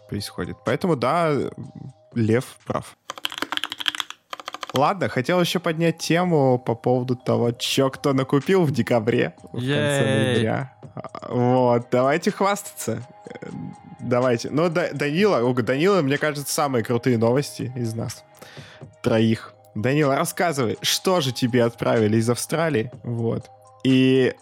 [0.08, 0.56] происходит.
[0.64, 1.32] Поэтому, да,
[2.14, 2.96] Лев прав.
[4.78, 10.04] Ладно, хотел еще поднять тему по поводу того, что кто накупил в декабре, в конце
[10.04, 10.72] ноября.
[11.28, 13.02] Вот, давайте хвастаться.
[13.98, 14.50] Давайте.
[14.50, 18.24] Ну, Да- Данила, о, Данила, мне кажется, самые крутые новости из нас.
[19.02, 19.52] Троих.
[19.74, 22.90] Данила, рассказывай, что же тебе отправили из Австралии?
[23.02, 23.50] Вот.
[23.84, 24.34] И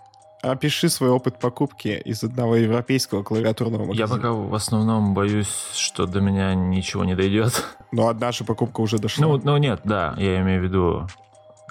[0.42, 4.04] опиши свой опыт покупки из одного европейского клавиатурного магазина.
[4.04, 7.64] Я пока в основном боюсь, что до меня ничего не дойдет.
[7.92, 9.26] Но одна же покупка уже дошла.
[9.26, 11.06] Ну, ну нет, да, я имею в виду...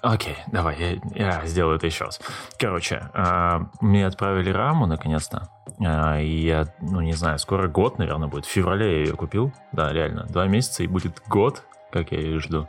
[0.02, 2.22] Окей, давай, я, я сделаю это еще раз.
[2.60, 5.50] Короче, а, мне отправили раму наконец-то.
[5.84, 8.46] А, и я, ну не знаю, скоро год, наверное, будет.
[8.46, 9.52] В феврале я ее купил.
[9.72, 10.26] Да, реально.
[10.30, 12.68] Два месяца и будет год, как я ее жду.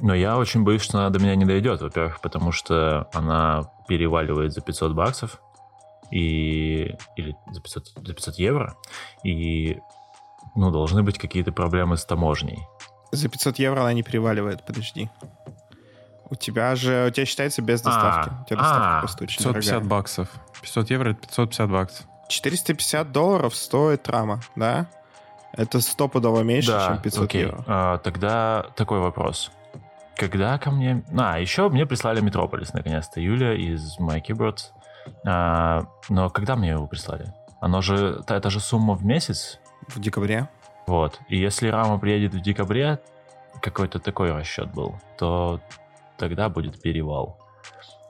[0.00, 1.80] Но я очень боюсь, что она до меня не дойдет.
[1.80, 5.40] Во-первых, потому что она переваливает за 500 баксов.
[6.10, 6.94] И...
[7.16, 8.76] Или за 500, за 500 евро.
[9.24, 9.78] И...
[10.54, 12.58] Ну, должны быть какие-то проблемы с таможней.
[13.12, 15.10] За 500 евро она не переваливает, подожди.
[16.30, 18.30] У тебя же, у тебя считается без доставки.
[18.30, 19.88] А, у тебя доставка а, просто очень 550 дорогая.
[19.88, 20.28] баксов.
[20.60, 22.06] 500 евро— это 550 баксов.
[22.28, 24.88] 450 долларов стоит рама, да?
[25.52, 27.42] Это стопудово меньше, да, чем 500 окей.
[27.42, 27.64] евро.
[27.66, 29.50] А, тогда такой вопрос.
[30.18, 31.04] Когда ко мне...
[31.16, 34.72] А, еще мне прислали Метрополис, наконец-то, Юля из My Keyboards.
[35.24, 37.32] А, но когда мне его прислали?
[37.60, 38.20] Оно же...
[38.26, 39.60] Это же сумма в месяц.
[39.86, 40.48] В декабре.
[40.88, 41.20] Вот.
[41.28, 42.98] И если рама приедет в декабре,
[43.62, 45.60] какой-то такой расчет был, то
[46.16, 47.38] тогда будет перевал.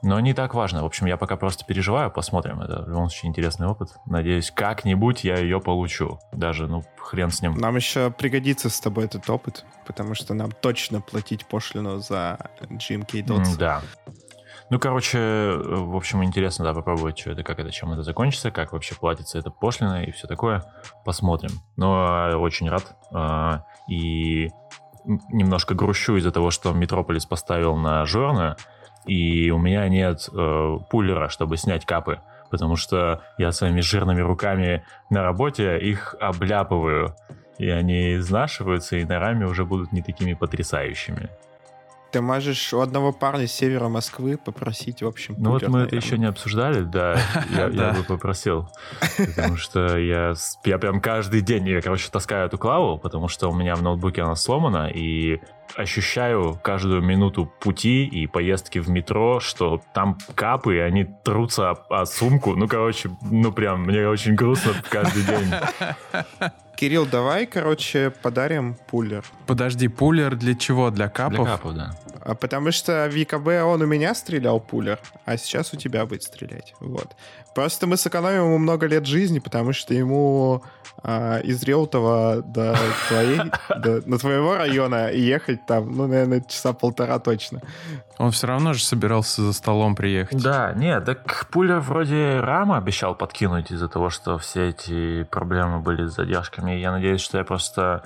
[0.01, 0.83] Но не так важно.
[0.83, 2.61] В общем, я пока просто переживаю, посмотрим.
[2.61, 3.89] Это в любом случае интересный опыт.
[4.05, 6.19] Надеюсь, как-нибудь я ее получу.
[6.31, 7.55] Даже, ну, хрен с ним.
[7.55, 13.25] Нам еще пригодится с тобой этот опыт, потому что нам точно платить пошлину за GMK
[13.25, 13.57] Dots.
[13.57, 13.81] Да.
[14.69, 15.17] Ну, короче,
[15.57, 19.39] в общем, интересно, да, попробовать, что это, как это, чем это закончится, как вообще платится
[19.39, 20.63] эта пошлина и все такое.
[21.03, 21.49] Посмотрим.
[21.75, 22.95] Но э, очень рад.
[23.11, 24.49] а, И
[25.05, 28.57] немножко грущу из-за того, что Метрополис поставил на жорно,
[29.09, 32.19] и у меня нет э, пулера, чтобы снять капы.
[32.51, 37.15] Потому что я своими жирными руками на работе их обляпываю.
[37.57, 41.29] И они изнашиваются, и на раме уже будут не такими потрясающими.
[42.11, 45.79] Ты можешь у одного парня с севера Москвы попросить, в общем, Ну вот пулер, мы
[45.79, 46.07] это наверное.
[46.07, 47.17] еще не обсуждали, да,
[47.49, 48.67] я, бы попросил.
[49.17, 50.33] Потому что я,
[50.65, 54.23] я прям каждый день, я, короче, таскаю эту клаву, потому что у меня в ноутбуке
[54.23, 55.39] она сломана, и
[55.75, 62.01] ощущаю каждую минуту пути и поездки в метро, что там капы, и они трутся о,
[62.01, 62.55] о сумку.
[62.55, 65.53] Ну, короче, ну прям, мне очень грустно каждый день.
[66.75, 69.25] Кирилл, давай, короче, подарим пулер.
[69.45, 70.89] Подожди, пулер для чего?
[70.91, 71.47] Для Для капов?
[71.47, 71.95] капов, да.
[72.29, 76.21] А Потому что в ЕКБ он у меня стрелял пулер, а сейчас у тебя будет
[76.21, 76.75] стрелять.
[76.79, 77.15] Вот.
[77.55, 80.63] Просто мы сэкономим ему много лет жизни, потому что ему
[81.01, 83.39] а, из Реутова до твоей,
[83.81, 87.61] до, на твоего района ехать там, ну, наверное, часа полтора точно.
[88.19, 90.39] Он все равно же собирался за столом приехать.
[90.39, 96.05] Да, нет, так Пуля вроде рама обещал подкинуть из-за того, что все эти проблемы были
[96.05, 96.73] с задержками.
[96.73, 98.03] Я надеюсь, что я просто...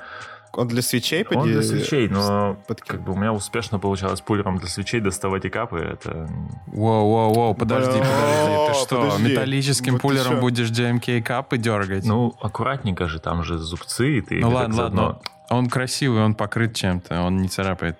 [0.56, 2.88] Он для свечей Он для свечей, но подкинул.
[3.00, 5.80] как бы у меня успешно получалось пулером для свечей доставать и капы.
[5.80, 6.30] Это
[6.68, 8.68] Воу-воу-воу, подожди, Да, подожди.
[8.68, 9.24] Ты что, подожди.
[9.32, 12.06] металлическим Вот пулером будешь GMK капы дергать?
[12.06, 14.36] Ну, аккуратненько же, там же зубцы, и ты...
[14.42, 15.22] Ну так ладно, заодно- ладно.
[15.50, 17.98] Он красивый, он покрыт чем-то, он не царапает.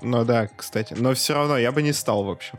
[0.00, 0.94] Ну да, кстати.
[0.98, 2.58] Но все равно я бы не стал, в общем.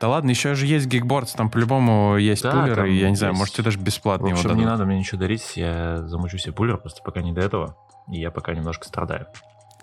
[0.00, 3.38] Да ладно, еще же есть Geekboards, там по-любому есть Да, пулеры, я не знаю, есть.
[3.40, 4.60] может, тебе даже В бесплатно его общем, дадут.
[4.60, 7.76] не надо мне ничего дарить, я замучу себе пулер, просто пока не до этого.
[8.10, 9.26] И я пока немножко страдаю.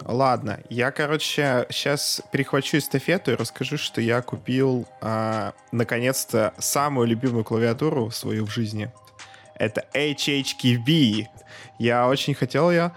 [0.03, 7.43] Ладно, я, короче, сейчас перехвачу эстафету и расскажу, что я купил, а, наконец-то, самую любимую
[7.43, 8.91] клавиатуру свою в жизни.
[9.55, 11.25] Это HHKB.
[11.79, 12.91] Я очень хотел ее.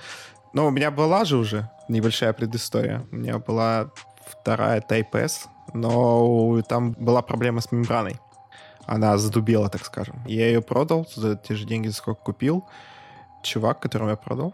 [0.52, 3.06] Но у меня была же уже небольшая предыстория.
[3.10, 3.90] У меня была
[4.26, 8.16] вторая Type S, но там была проблема с мембраной.
[8.84, 10.22] Она задубела, так скажем.
[10.26, 12.66] Я ее продал за те же деньги, сколько купил.
[13.42, 14.52] Чувак, которому я продал,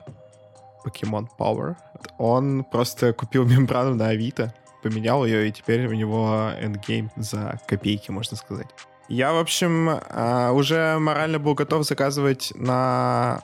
[0.87, 1.77] Pokemon Power,
[2.19, 8.11] он просто купил мембрану на Авито, поменял ее, и теперь у него эндгейм за копейки,
[8.11, 8.69] можно сказать.
[9.09, 13.43] Я, в общем, а, уже морально был готов заказывать на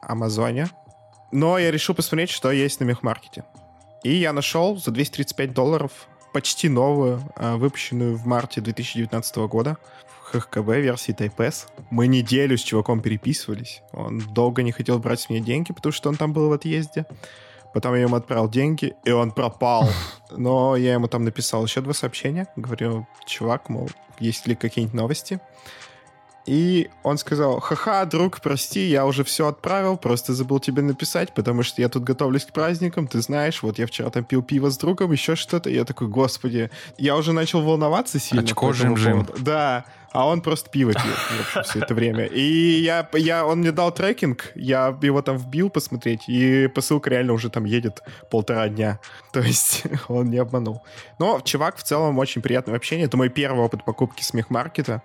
[0.00, 0.68] Амазоне,
[1.32, 3.44] но я решил посмотреть, что есть на мехмаркете.
[4.02, 9.76] И я нашел за 235 долларов почти новую, а, выпущенную в марте 2019 года
[10.32, 11.68] в версии Type S.
[11.90, 13.82] Мы неделю с чуваком переписывались.
[13.92, 17.06] Он долго не хотел брать с меня деньги, потому что он там был в отъезде.
[17.74, 19.88] Потом я ему отправил деньги, и он пропал.
[20.30, 22.46] Но я ему там написал еще два сообщения.
[22.56, 25.40] Говорю, чувак, мол, есть ли какие-нибудь новости?
[26.44, 31.62] И он сказал, ха-ха, друг, прости, я уже все отправил, просто забыл тебе написать, потому
[31.62, 34.76] что я тут готовлюсь к праздникам, ты знаешь, вот я вчера там пил пиво с
[34.76, 38.42] другом, еще что-то, и я такой, господи, я уже начал волноваться сильно.
[38.42, 39.26] Очко жим-жим.
[39.38, 42.26] Да, а он просто пиво общем, все это время.
[42.26, 47.32] И я, я, он мне дал трекинг, я его там вбил посмотреть, и посылка реально
[47.32, 49.00] уже там едет полтора дня.
[49.32, 50.82] То есть он не обманул.
[51.18, 53.06] Но чувак в целом очень приятное общение.
[53.06, 55.02] Это мой первый опыт покупки с мехмаркета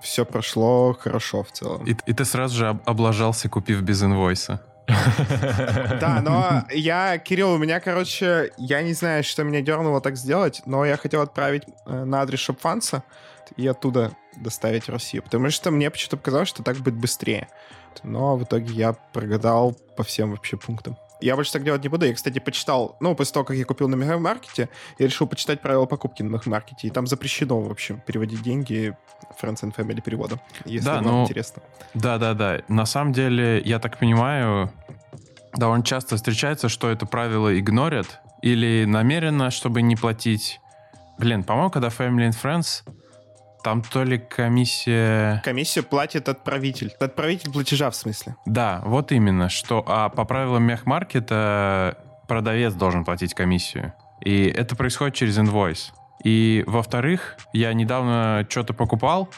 [0.00, 1.84] все прошло хорошо в целом.
[1.84, 4.60] И, и ты сразу же об, облажался, купив без инвойса.
[6.00, 10.62] Да, но я, Кирилл, у меня, короче, я не знаю, что меня дернуло так сделать,
[10.66, 13.04] но я хотел отправить э, на адрес шопфанса
[13.56, 17.48] и оттуда доставить в Россию, потому что мне почему-то показалось, что так будет быстрее.
[18.02, 20.96] Но в итоге я прогадал по всем вообще пунктам.
[21.20, 22.06] Я больше так делать не буду.
[22.06, 25.84] Я, кстати, почитал, ну, после того, как я купил на Мегамаркете, я решил почитать правила
[25.84, 26.88] покупки на Мегамаркете.
[26.88, 28.96] И там запрещено, в общем, переводить деньги
[29.40, 31.62] Friends and Family переводом, если да, вам ну, интересно.
[31.92, 32.62] Да, да, да.
[32.68, 34.72] На самом деле, я так понимаю,
[35.54, 40.60] довольно часто встречается, что это правило игнорят или намеренно, чтобы не платить.
[41.18, 42.82] Блин, по-моему, когда Family and Friends
[43.62, 45.42] там то ли комиссия...
[45.44, 46.92] Комиссию платит отправитель.
[47.00, 48.36] Отправитель платежа, в смысле.
[48.46, 49.48] Да, вот именно.
[49.48, 53.92] Что, а по правилам мехмаркета продавец должен платить комиссию.
[54.24, 55.92] И это происходит через инвойс.
[56.22, 59.30] И, во-вторых, я недавно что-то покупал,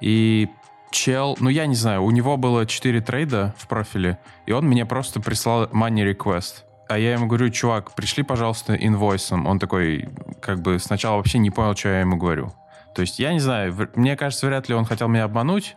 [0.00, 0.48] и
[0.92, 4.86] чел, ну я не знаю, у него было 4 трейда в профиле, и он мне
[4.86, 6.64] просто прислал money request.
[6.88, 9.46] А я ему говорю, чувак, пришли, пожалуйста, инвойсом.
[9.46, 10.08] Он такой,
[10.40, 12.52] как бы сначала вообще не понял, что я ему говорю.
[12.94, 15.76] То есть, я не знаю, мне кажется, вряд ли он хотел меня обмануть.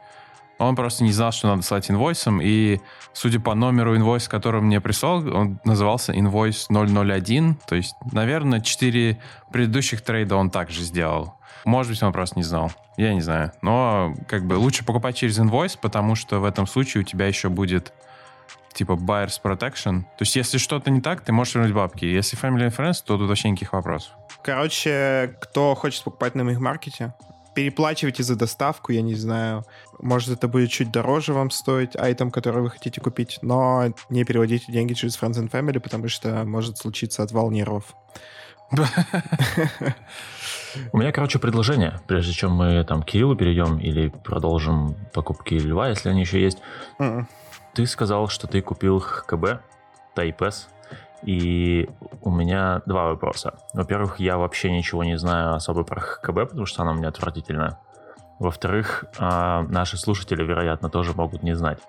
[0.60, 2.80] Он просто не знал, что надо слать инвойсом, и,
[3.12, 9.19] судя по номеру инвойса, который мне прислал, он назывался инвойс 001, то есть, наверное, 4
[9.52, 11.36] предыдущих трейда он также сделал.
[11.65, 12.71] Может быть, он просто не знал.
[12.97, 13.52] Я не знаю.
[13.62, 17.49] Но, как бы, лучше покупать через инвойс, потому что в этом случае у тебя еще
[17.49, 17.91] будет
[18.73, 20.02] типа buyer's protection.
[20.02, 22.06] То есть, если что-то не так, ты можешь вернуть бабки.
[22.06, 24.12] Если family and friends, то тут вообще никаких вопросов.
[24.43, 27.13] Короче, кто хочет покупать на маркете,
[27.56, 29.63] переплачивайте за доставку, я не знаю.
[29.99, 34.71] Может, это будет чуть дороже вам стоить, айтем, который вы хотите купить, но не переводите
[34.71, 37.95] деньги через Friends and Family, потому что может случиться отвал нервов.
[40.91, 45.89] У меня, короче, предложение, прежде чем мы там к Кириллу перейдем или продолжим покупки Льва,
[45.89, 46.58] если они еще есть.
[47.73, 49.62] Ты сказал, что ты купил ХКБ,
[50.17, 50.67] S,
[51.26, 51.90] и
[52.22, 53.56] у меня два вопроса.
[53.74, 57.80] Во-первых, я вообще ничего не знаю особо про ХКБ, потому что она у меня отвратительная.
[58.40, 61.80] Во-вторых, а, наши слушатели, вероятно, тоже могут не знать.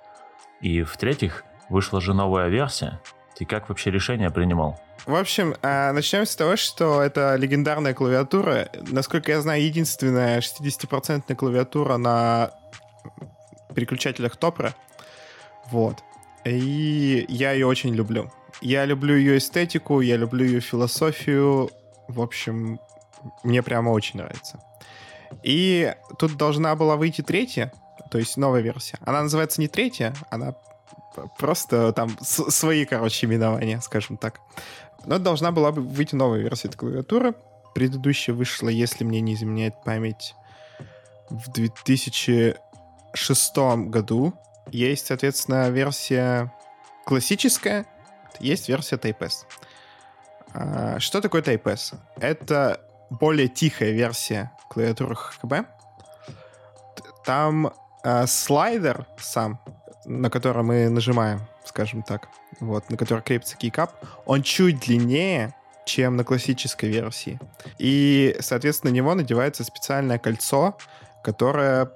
[0.61, 3.01] И в-третьих, вышла же новая версия.
[3.37, 4.81] Ты как вообще решение принимал?
[5.07, 8.69] В общем, а, начнем с того, что это легендарная клавиатура.
[8.91, 12.53] Насколько я знаю, единственная 60% клавиатура на
[13.75, 14.75] переключателях Топра.
[15.71, 15.99] Вот.
[16.45, 18.31] И я ее очень люблю.
[18.65, 21.69] Я люблю ее эстетику, я люблю ее философию.
[22.09, 22.81] В общем,
[23.43, 24.59] мне прямо очень нравится.
[25.43, 27.75] И тут должна была выйти третья,
[28.11, 28.97] то есть новая версия.
[29.05, 30.55] Она называется не третья, она
[31.39, 34.41] просто там свои, короче, именования, скажем так.
[35.05, 37.35] Но должна была бы выйти новая версия этой клавиатуры.
[37.75, 40.35] Предыдущая вышла, если мне не изменяет память,
[41.29, 43.57] в 2006
[43.89, 44.33] году.
[44.71, 46.51] Есть, соответственно, версия
[47.05, 47.85] классическая,
[48.41, 49.47] есть версия Type S.
[50.53, 51.93] А, что такое Type S?
[52.17, 55.67] Это более тихая версия клавиатуры HKB.
[57.25, 59.61] Там э, слайдер сам,
[60.05, 62.29] на который мы нажимаем, скажем так,
[62.61, 63.93] вот, на который крепится кейкап,
[64.27, 65.55] он чуть длиннее,
[65.87, 67.39] чем на классической версии.
[67.79, 70.77] И, соответственно, на него надевается специальное кольцо,
[71.23, 71.91] которое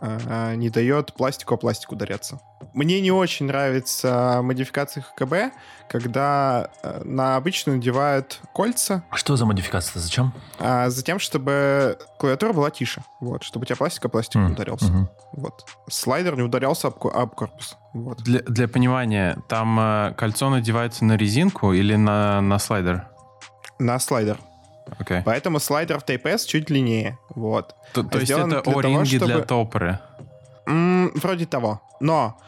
[0.00, 2.40] э, не дает пластику о пластик ударяться.
[2.72, 5.54] Мне не очень нравится модификация ХКБ,
[5.88, 9.02] когда э, на обычную надевают кольца.
[9.10, 10.00] А что за модификация?
[10.00, 10.32] Зачем?
[10.58, 13.02] А, затем, чтобы клавиатура была тише.
[13.20, 14.52] Вот, чтобы у тебя пластик о пластик mm.
[14.52, 14.86] ударялся.
[14.86, 15.06] Mm-hmm.
[15.32, 15.66] Вот.
[15.88, 17.76] Слайдер не ударялся об, об корпус.
[17.92, 18.22] Вот.
[18.22, 23.08] Для, для понимания, там э, кольцо надевается на резинку или на, на слайдер?
[23.78, 24.38] На слайдер.
[24.98, 25.22] Okay.
[25.24, 27.18] Поэтому слайдер в Type S чуть длиннее.
[27.30, 27.74] Вот.
[27.92, 29.32] То, то есть это о-ринги чтобы...
[29.32, 29.98] для топоры?
[30.66, 31.80] М-м, вроде того.
[32.00, 32.38] Но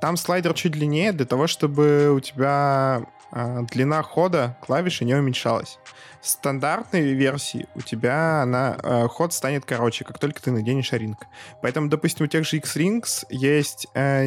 [0.00, 5.78] там слайдер чуть длиннее для того, чтобы у тебя а, длина хода клавиши не уменьшалась.
[6.20, 11.26] В стандартной версии у тебя она, а, ход станет короче, как только ты наденешь ринг.
[11.62, 14.26] Поэтому, допустим, у тех же X-Rings есть э,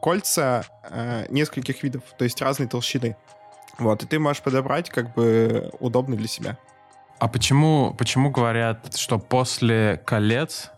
[0.00, 3.16] кольца э, нескольких видов, то есть разной толщины.
[3.78, 6.58] Вот, и ты можешь подобрать как бы удобно для себя.
[7.18, 10.70] А почему, почему говорят, что после колец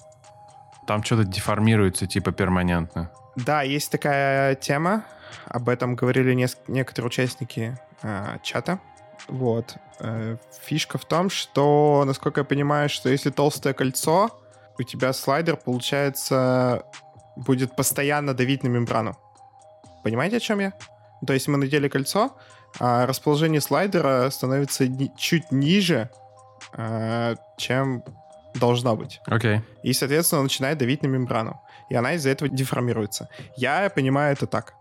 [0.87, 3.11] там что-то деформируется типа перманентно?
[3.37, 5.05] Да, есть такая тема.
[5.47, 8.79] Об этом говорили неск- некоторые участники э, чата.
[9.29, 9.77] Вот.
[9.99, 14.31] Э, фишка в том, что, насколько я понимаю, что если толстое кольцо,
[14.79, 16.85] у тебя слайдер, получается,
[17.35, 19.17] будет постоянно давить на мембрану.
[20.05, 20.73] Понимаете, о чем я?
[21.27, 22.37] То есть мы надели кольцо,
[22.79, 26.11] а расположение слайдера становится ни- чуть ниже,
[27.57, 28.03] чем
[28.55, 29.21] должно быть.
[29.27, 29.61] Окей.
[29.83, 31.61] И, соответственно, начинает давить на мембрану.
[31.89, 33.29] И она из-за этого деформируется.
[33.57, 34.75] Я понимаю это так.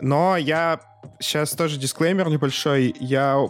[0.00, 0.80] Но я
[1.20, 2.94] сейчас тоже дисклеймер небольшой.
[2.98, 3.48] Я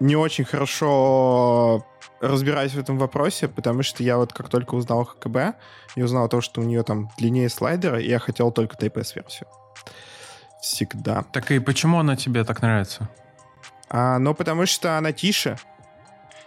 [0.00, 1.84] не очень хорошо
[2.20, 5.56] разбираюсь в этом вопросе, потому что я вот как только узнал ХКБ
[5.94, 9.48] и узнал то, что у нее там длиннее слайдера, я хотел только TPS-версию.
[10.60, 11.24] Всегда.
[11.32, 13.08] Так и почему она тебе так нравится?
[13.88, 15.56] А, ну, потому что она тише.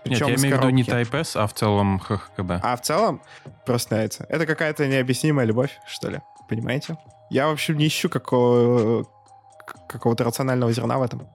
[0.04, 0.84] Нет, Причем я из имею в виду не.
[0.84, 2.52] Type S, а в целом ХХКБ.
[2.64, 3.22] А в целом
[3.66, 4.26] просто нравится.
[4.30, 6.22] Это какая-то необъяснимая любовь, что ли.
[6.50, 6.98] Понимаете?
[7.30, 9.06] Я, в общем, не ищу какого-
[9.88, 11.28] какого-то рационального зерна в этом.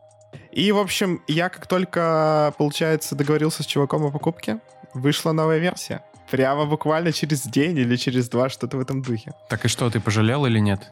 [0.51, 4.59] И, в общем, я как только, получается, договорился с чуваком о покупке,
[4.95, 6.03] вышла новая версия.
[6.31, 9.33] Прямо буквально через день или через два, что-то в этом духе.
[9.49, 10.91] Так и что, ты пожалел или нет?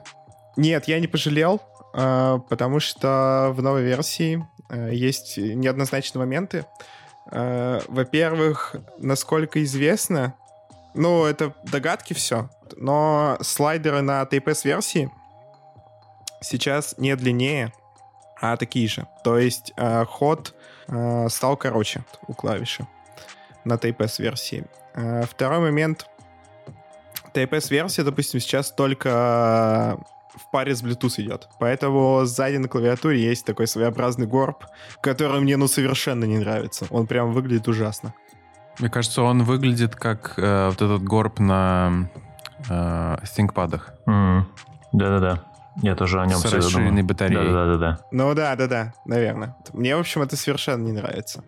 [0.57, 1.61] Нет, я не пожалел,
[1.93, 6.65] э, потому что в новой версии э, есть неоднозначные моменты.
[7.31, 10.35] Э, Во-первых, насколько известно,
[10.95, 15.11] ну, это догадки все, но слайдеры на TPS-версии
[16.41, 17.73] сейчас не длиннее,
[18.41, 19.07] а такие же.
[19.25, 20.55] То есть э, ход
[20.89, 22.87] э, стал короче у клавиши
[23.65, 24.67] на TPS-версии.
[25.29, 26.07] Второй момент.
[27.33, 29.99] TPS-версия, допустим, сейчас только
[30.37, 31.49] в паре с Bluetooth идет.
[31.59, 34.65] Поэтому сзади на клавиатуре есть такой своеобразный горб,
[35.01, 36.87] который мне ну совершенно не нравится.
[36.91, 38.15] Он прям выглядит ужасно.
[38.79, 42.09] Мне кажется, он выглядит как э, вот этот горб на
[42.69, 43.83] э, ThinkPad'ах.
[44.07, 44.49] М,
[44.93, 45.45] Да-да-да.
[45.83, 47.53] Я тоже о нем С расширенной батареей.
[47.53, 48.01] Да-да-да.
[48.13, 49.57] Ну да, да, да, наверное.
[49.73, 51.45] Мне, в общем, это совершенно не нравится.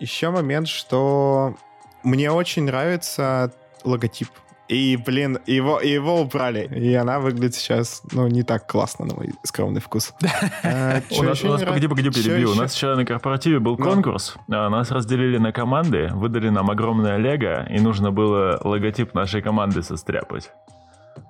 [0.00, 1.56] Еще момент, что
[2.02, 3.52] мне очень нравится
[3.84, 4.28] логотип.
[4.68, 6.68] И, блин, его, его убрали.
[6.74, 10.12] И она выглядит сейчас, ну, не так классно, на мой скромный вкус.
[10.62, 12.50] А, У нас, погоди, погоди, перебью.
[12.52, 13.84] У нас вчера на корпоративе был Ну.
[13.84, 14.36] конкурс.
[14.50, 19.82] а Нас разделили на команды, выдали нам огромное лего, и нужно было логотип нашей команды
[19.82, 20.50] состряпать.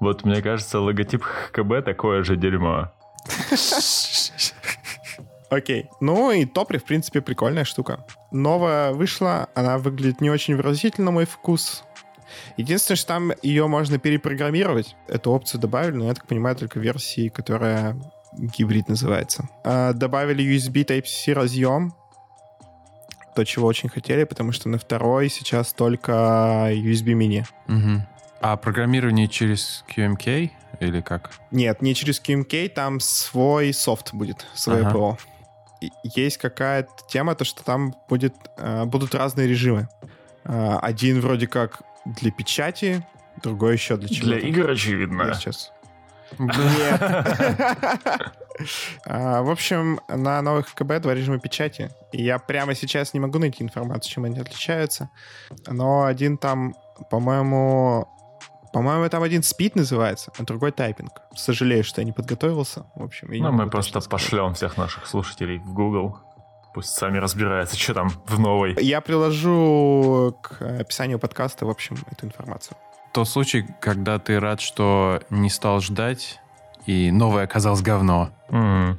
[0.00, 2.90] Вот, мне кажется, логотип ХКБ такое же дерьмо.
[5.50, 5.88] Окей.
[6.00, 8.04] Ну и Топри, в принципе, прикольная штука.
[8.30, 11.84] Новая вышла, она выглядит не очень выразительно на мой вкус.
[12.58, 14.96] Единственное, что там ее можно перепрограммировать.
[15.06, 17.96] Эту опцию добавили, но я так понимаю, только версии, которая
[18.36, 19.48] гибрид называется.
[19.64, 21.94] А, добавили USB Type-C разъем.
[23.36, 27.46] То, чего очень хотели, потому что на второй сейчас только USB mini.
[27.68, 28.02] Мгм.
[28.40, 30.50] А программирование через QMK
[30.80, 31.30] или как?
[31.52, 34.90] Нет, не через QMK, там свой софт будет, свое Ага.
[34.92, 35.18] ПО.
[36.02, 39.88] Есть какая-то тема, то что там будет, э, будут разные режимы.
[40.44, 43.06] Э, один вроде как для печати,
[43.42, 45.22] другой еще для чего Для игр, очевидно.
[45.22, 45.72] Я сейчас.
[46.38, 47.00] Нет.
[49.06, 51.90] А, В общем, на новых КБ два режима печати.
[52.10, 55.10] И я прямо сейчас не могу найти информацию, чем они отличаются.
[55.68, 56.74] Но один там,
[57.08, 58.08] по-моему...
[58.72, 61.22] По-моему, там один спид называется, а другой тайпинг.
[61.36, 62.84] Сожалею, что я не подготовился.
[62.96, 66.18] В общем, я Ну, мы просто пошлем всех наших слушателей в Google.
[66.74, 68.76] Пусть сами разбираются, что там в новой.
[68.80, 72.76] Я приложу к описанию подкаста, в общем, эту информацию.
[73.12, 76.40] Тот случай, когда ты рад, что не стал ждать,
[76.86, 78.30] и новое оказалось говно.
[78.50, 78.98] М.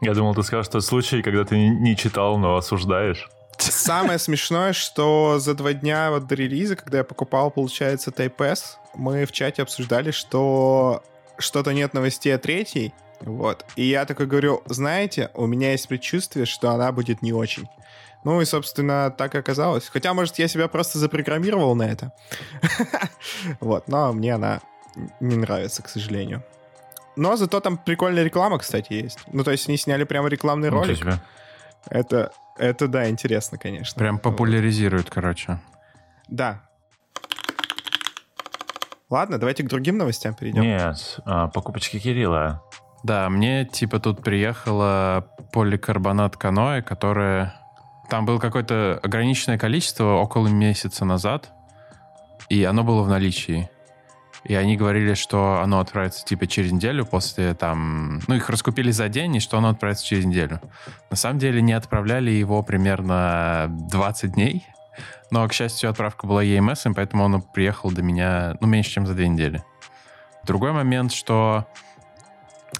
[0.00, 3.28] Я думал, ты скажешь тот случай, когда ты не читал, но осуждаешь.
[3.58, 8.78] Самое смешное, что за два дня вот до релиза, когда я покупал, получается, Type S,
[8.94, 11.02] мы в чате обсуждали, что
[11.38, 12.92] что-то нет новостей о третьей.
[13.24, 13.64] Вот.
[13.76, 17.68] И я такой говорю, знаете, у меня есть предчувствие, что она будет не очень.
[18.24, 19.88] Ну и, собственно, так и оказалось.
[19.88, 22.12] Хотя, может, я себя просто запрограммировал на это.
[23.60, 24.60] Вот, но мне она
[25.20, 26.42] не нравится, к сожалению.
[27.16, 29.18] Но зато там прикольная реклама, кстати, есть.
[29.32, 30.98] Ну, то есть они сняли прямо рекламный ролик.
[31.88, 33.98] Это, это да, интересно, конечно.
[33.98, 35.60] Прям популяризирует, короче.
[36.28, 36.62] Да.
[39.10, 40.62] Ладно, давайте к другим новостям перейдем.
[40.62, 42.62] Нет, а, покупочки Кирилла.
[43.02, 47.54] Да, мне типа тут приехала поликарбонат каноэ, которое...
[48.08, 51.50] Там было какое-то ограниченное количество около месяца назад,
[52.48, 53.70] и оно было в наличии.
[54.44, 58.20] И они говорили, что оно отправится типа через неделю после там...
[58.26, 60.60] Ну, их раскупили за день, и что оно отправится через неделю.
[61.10, 64.66] На самом деле не отправляли его примерно 20 дней.
[65.30, 69.14] Но, к счастью, отправка была EMS, поэтому он приехал до меня, ну, меньше, чем за
[69.14, 69.62] две недели.
[70.44, 71.66] Другой момент, что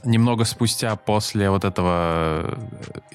[0.05, 2.57] немного спустя после вот этого э,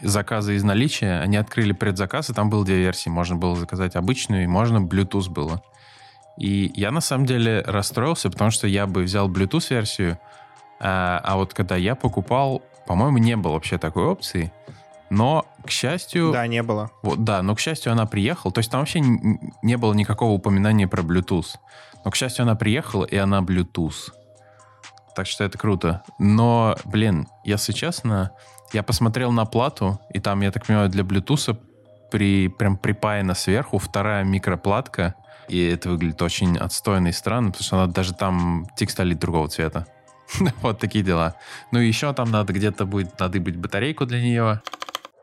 [0.02, 3.10] заказа из наличия они открыли предзаказ, и там было две версии.
[3.10, 5.62] Можно было заказать обычную, и можно Bluetooth было.
[6.38, 10.20] И я на самом деле расстроился, потому что я бы взял Bluetooth-версию,
[10.80, 14.52] а, а вот когда я покупал, по-моему, не было вообще такой опции.
[15.10, 16.32] Но, к счастью...
[16.32, 16.92] Да, не было.
[17.02, 18.54] Вот, да, но, к счастью, она приехала.
[18.54, 21.56] То есть там вообще не было никакого упоминания про Bluetooth.
[22.04, 24.12] Но, к счастью, она приехала, и она Bluetooth.
[25.18, 26.04] Так что это круто.
[26.20, 28.34] Но, блин, если честно,
[28.72, 31.58] я посмотрел на плату, и там, я так понимаю, для Bluetooth
[32.12, 35.16] при, прям припаяна сверху вторая микроплатка,
[35.50, 39.88] и это выглядит очень отстойно и странно, потому что она даже там текстолит другого цвета.
[40.62, 41.34] вот такие дела.
[41.72, 44.62] Ну, еще там надо где-то будет надо быть батарейку для нее.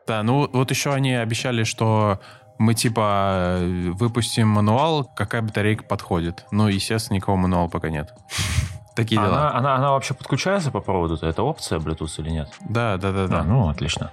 [0.05, 2.19] Да, ну вот еще они обещали, что
[2.57, 6.45] мы типа выпустим мануал, какая батарейка подходит.
[6.51, 8.09] Ну, естественно, никакого мануала пока нет.
[8.95, 9.55] Такие она, дела.
[9.55, 11.17] Она, она вообще подключается по проводу?
[11.21, 12.49] Это опция Bluetooth или нет?
[12.61, 13.39] Да, да, да, да.
[13.41, 14.11] А, ну, отлично.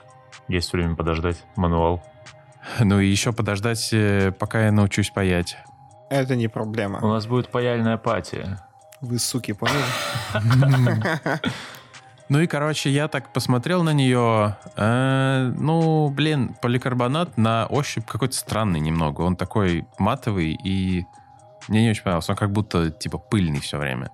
[0.49, 2.03] Есть время подождать мануал.
[2.80, 5.57] Ну и еще подождать, э, пока я научусь паять.
[6.11, 6.99] Это не проблема.
[7.01, 8.59] У нас будет паяльная пати.
[9.01, 9.83] Вы, суки, поняли?
[12.28, 14.57] Ну и, короче, я так посмотрел на нее.
[14.76, 19.20] Э, ну, блин, поликарбонат на ощупь какой-то странный немного.
[19.20, 21.05] Он такой матовый, и
[21.68, 22.33] мне не очень понравился.
[22.33, 24.12] Он как будто, типа, пыльный все время.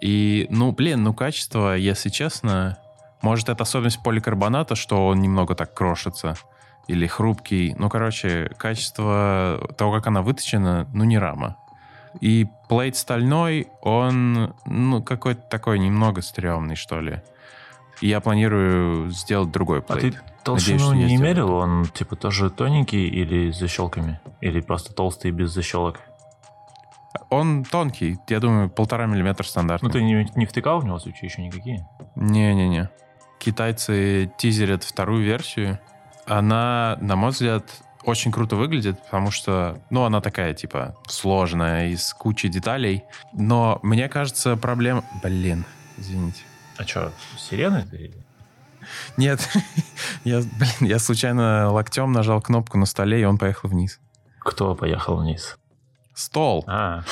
[0.00, 2.78] И, ну, блин, ну, качество, если честно,
[3.20, 6.34] может, это особенность поликарбоната, что он немного так крошится
[6.86, 7.74] или хрупкий.
[7.78, 11.56] Ну, короче, качество того, как она выточена, ну, не рама.
[12.20, 17.22] И плейт стальной, он, ну, какой-то такой немного стрёмный, что ли.
[18.00, 20.14] И я планирую сделать другой плейт.
[20.14, 21.52] А ты толщину Надеюсь, не мерил?
[21.52, 24.20] Он, типа, тоже тоненький или с защелками?
[24.40, 26.00] Или просто толстый без защелок?
[27.30, 29.88] Он тонкий, я думаю, полтора миллиметра стандартный.
[29.88, 31.86] Ну, ты не, не втыкал в него случаи еще никакие?
[32.16, 32.90] Не-не-не.
[33.38, 35.78] Китайцы тизерят вторую версию.
[36.26, 37.64] Она, на мой взгляд,
[38.04, 43.04] очень круто выглядит, потому что, ну, она такая, типа, сложная, из кучи деталей.
[43.32, 45.04] Но мне кажется, проблема...
[45.22, 45.64] Блин,
[45.98, 46.42] извините.
[46.78, 48.12] А что, сирены ты?
[49.16, 49.46] Нет,
[50.24, 54.00] я, блин, я случайно локтем нажал кнопку на столе, и он поехал вниз.
[54.38, 55.58] Кто поехал вниз?
[56.18, 56.64] Стол.
[56.66, 57.04] А,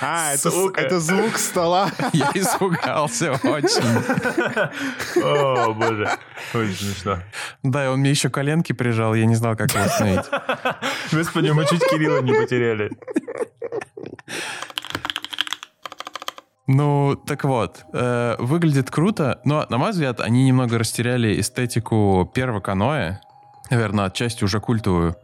[0.00, 0.32] А,
[0.76, 1.90] это, звук стола.
[2.14, 5.22] Я испугался очень.
[5.22, 6.08] О, боже.
[6.54, 7.18] Очень смешно.
[7.62, 10.24] Да, и он мне еще коленки прижал, я не знал, как его остановить.
[11.12, 12.90] Господи, мы чуть Кирилла не потеряли.
[16.66, 22.60] Ну, так вот, э, выглядит круто, но, на мой взгляд, они немного растеряли эстетику первого
[22.60, 23.18] каноэ,
[23.68, 25.14] наверное, отчасти уже культовую.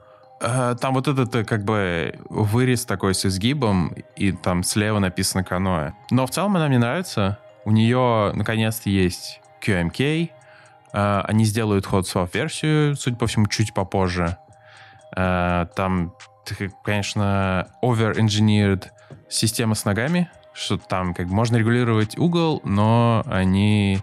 [0.43, 5.45] Э, там вот этот э, как бы вырез такой с изгибом, и там слева написано
[5.45, 5.93] каноэ.
[6.11, 7.39] Но в целом она мне нравится.
[7.65, 10.31] У нее, наконец-то, есть QMK.
[10.93, 14.37] Э, они сделают hot swap версию, судя по всему, чуть попозже.
[15.15, 16.15] Там,
[16.83, 18.87] конечно, over-engineered
[19.29, 24.01] система с ногами, что там как можно регулировать угол, но они,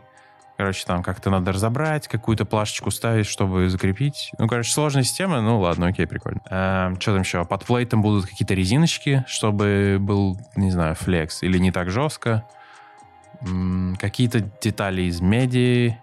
[0.60, 4.32] короче, там как-то надо разобрать, какую-то плашечку ставить, чтобы закрепить.
[4.38, 6.42] Ну, короче, сложная система, ну ладно, окей, прикольно.
[7.00, 7.46] что там еще?
[7.46, 12.44] Под плейтом будут какие-то резиночки, чтобы был, не знаю, флекс, или не так жестко.
[13.40, 15.98] М, какие-то детали из меди.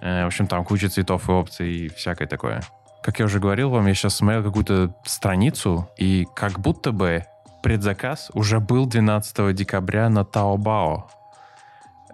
[0.00, 2.62] Э, в общем, там куча цветов и опций и всякое такое.
[3.00, 7.26] Как я уже говорил вам, я сейчас смотрел какую-то страницу, и как будто бы
[7.62, 11.08] предзаказ уже был 12 декабря на Таобао.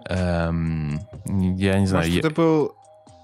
[0.05, 2.05] Эм, я не знаю.
[2.05, 2.75] Может, я- это был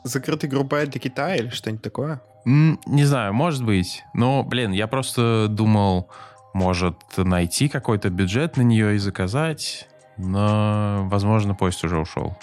[0.04, 2.22] закрытый группа для Китая или что-нибудь такое?
[2.46, 4.04] Не знаю, может быть.
[4.14, 6.10] Но, блин, я просто думал,
[6.54, 9.88] может найти какой-то бюджет на нее и заказать.
[10.18, 12.38] Но, возможно, поезд уже ушел.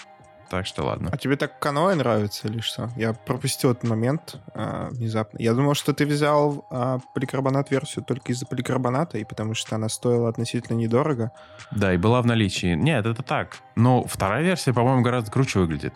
[0.55, 1.11] Так что ладно.
[1.13, 2.89] А тебе так каноэ нравится или что?
[2.95, 5.39] Я пропустил этот момент а, внезапно.
[5.41, 10.29] Я думал, что ты взял а, поликарбонат-версию только из-за поликарбоната, и потому что она стоила
[10.29, 11.33] относительно недорого.
[11.73, 12.77] Да, и была в наличии.
[12.77, 13.57] Нет, это так.
[13.75, 15.95] Но вторая версия, по-моему, гораздо круче выглядит.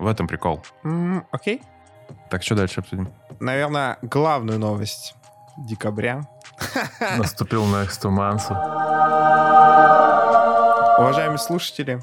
[0.00, 0.60] В этом прикол.
[0.82, 1.62] М, окей.
[2.30, 3.12] Так, что дальше обсудим?
[3.38, 5.14] Наверное, главную новость
[5.56, 6.26] декабря.
[7.16, 8.50] Наступил next month.
[10.98, 12.02] Уважаемые слушатели,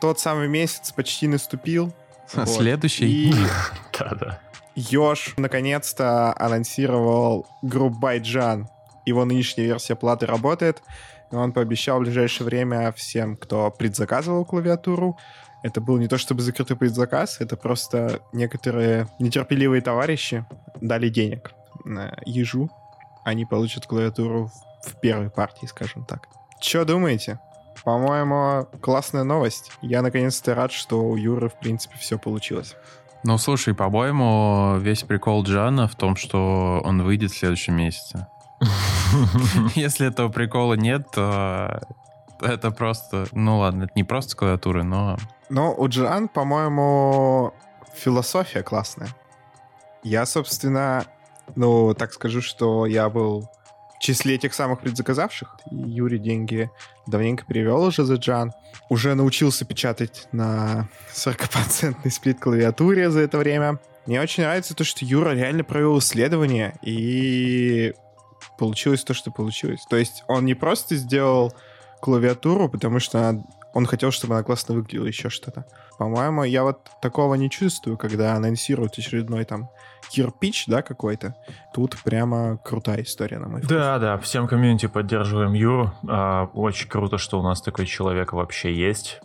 [0.00, 1.92] тот самый месяц почти наступил.
[2.34, 2.48] Вот.
[2.48, 3.30] Следующий.
[3.30, 3.34] И
[3.98, 4.40] Да-да.
[4.74, 8.68] Ёж наконец-то анонсировал Грубайджан.
[9.04, 10.82] Его нынешняя версия платы работает.
[11.30, 15.16] И он пообещал в ближайшее время всем, кто предзаказывал клавиатуру.
[15.62, 20.44] Это был не то чтобы закрытый предзаказ, это просто некоторые нетерпеливые товарищи
[20.80, 21.52] дали денег
[21.84, 22.70] на ежу.
[23.24, 24.50] Они получат клавиатуру
[24.84, 26.28] в первой партии, скажем так.
[26.60, 27.40] Что думаете?
[27.84, 29.72] По-моему, классная новость.
[29.80, 32.74] Я наконец-то рад, что у Юры, в принципе, все получилось.
[33.22, 38.28] Ну, слушай, по-моему, весь прикол Джана в том, что он выйдет в следующем месяце.
[39.74, 41.80] Если этого прикола нет, то
[42.40, 43.26] это просто...
[43.32, 45.16] Ну ладно, это не просто клавиатуры, но...
[45.48, 47.52] Но у Джан, по-моему,
[47.94, 49.08] философия классная.
[50.02, 51.04] Я, собственно,
[51.54, 53.50] ну, так скажу, что я был
[53.96, 55.56] в числе тех самых предзаказавших.
[55.70, 56.70] Юрий деньги
[57.06, 58.52] давненько перевел уже за Джан.
[58.88, 63.78] Уже научился печатать на 40% сплит клавиатуре за это время.
[64.06, 67.92] Мне очень нравится то, что Юра реально провел исследование, и
[68.58, 69.80] получилось то, что получилось.
[69.90, 71.52] То есть он не просто сделал
[72.00, 73.42] клавиатуру, потому что она-
[73.76, 75.66] он хотел, чтобы она классно выглядела, еще что-то.
[75.98, 79.68] По-моему, я вот такого не чувствую, когда анонсируют очередной там
[80.10, 81.34] кирпич, да, какой-то.
[81.74, 83.68] Тут прямо крутая история, на мой вкус.
[83.68, 85.92] Да, да, всем комьюнити поддерживаем Юру.
[86.08, 89.20] А, очень круто, что у нас такой человек вообще есть.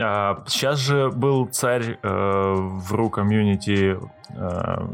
[0.00, 3.96] А, сейчас же был царь э, в ру комьюнити
[4.30, 4.88] э,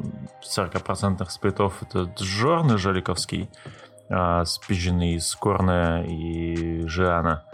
[0.45, 1.83] 40% сплитов.
[1.83, 3.49] Это Джорны Жаликовский,
[4.11, 7.45] э, спизженный из Корна и Жиана.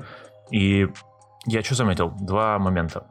[0.51, 0.89] И
[1.47, 2.11] я что заметил?
[2.11, 3.07] Два момента.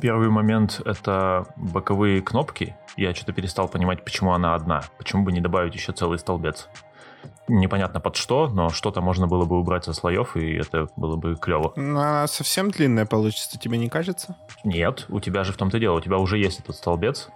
[0.00, 2.76] Первый момент— это боковые кнопки.
[2.96, 4.82] Я что-то перестал понимать, почему она одна.
[4.96, 6.68] Почему бы не добавить еще целый столбец?
[7.48, 11.34] Непонятно под что, но что-то можно было бы убрать со слоев, и это было бы
[11.34, 11.72] клево.
[11.76, 14.36] Ну, она совсем длинная получится, тебе не кажется?
[14.64, 17.30] Нет, у тебя же в том-то дело, у тебя уже есть этот столбец,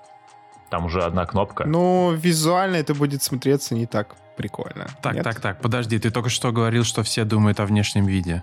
[0.71, 1.65] там уже одна кнопка.
[1.65, 4.87] Ну, визуально это будет смотреться не так прикольно.
[5.01, 5.25] Так, Нет?
[5.25, 8.43] так, так, подожди, ты только что говорил, что все думают о внешнем виде,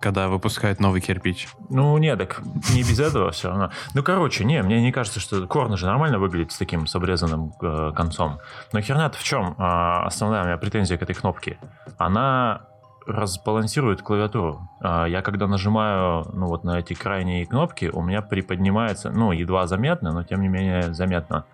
[0.00, 1.48] когда выпускают новый кирпич.
[1.68, 2.40] Ну, нет, так
[2.74, 3.70] не без этого все равно.
[3.94, 7.52] Ну, короче, не, мне не кажется, что Корна же нормально выглядит с таким с обрезанным
[7.60, 8.38] э, концом.
[8.72, 9.54] Но херня-то в чем?
[9.58, 11.58] А, основная у меня претензия к этой кнопке.
[11.98, 12.62] Она
[13.06, 14.68] разбалансирует клавиатуру.
[14.80, 19.66] А, я когда нажимаю, ну, вот на эти крайние кнопки, у меня приподнимается, ну, едва
[19.66, 21.44] заметно, но тем не менее заметно,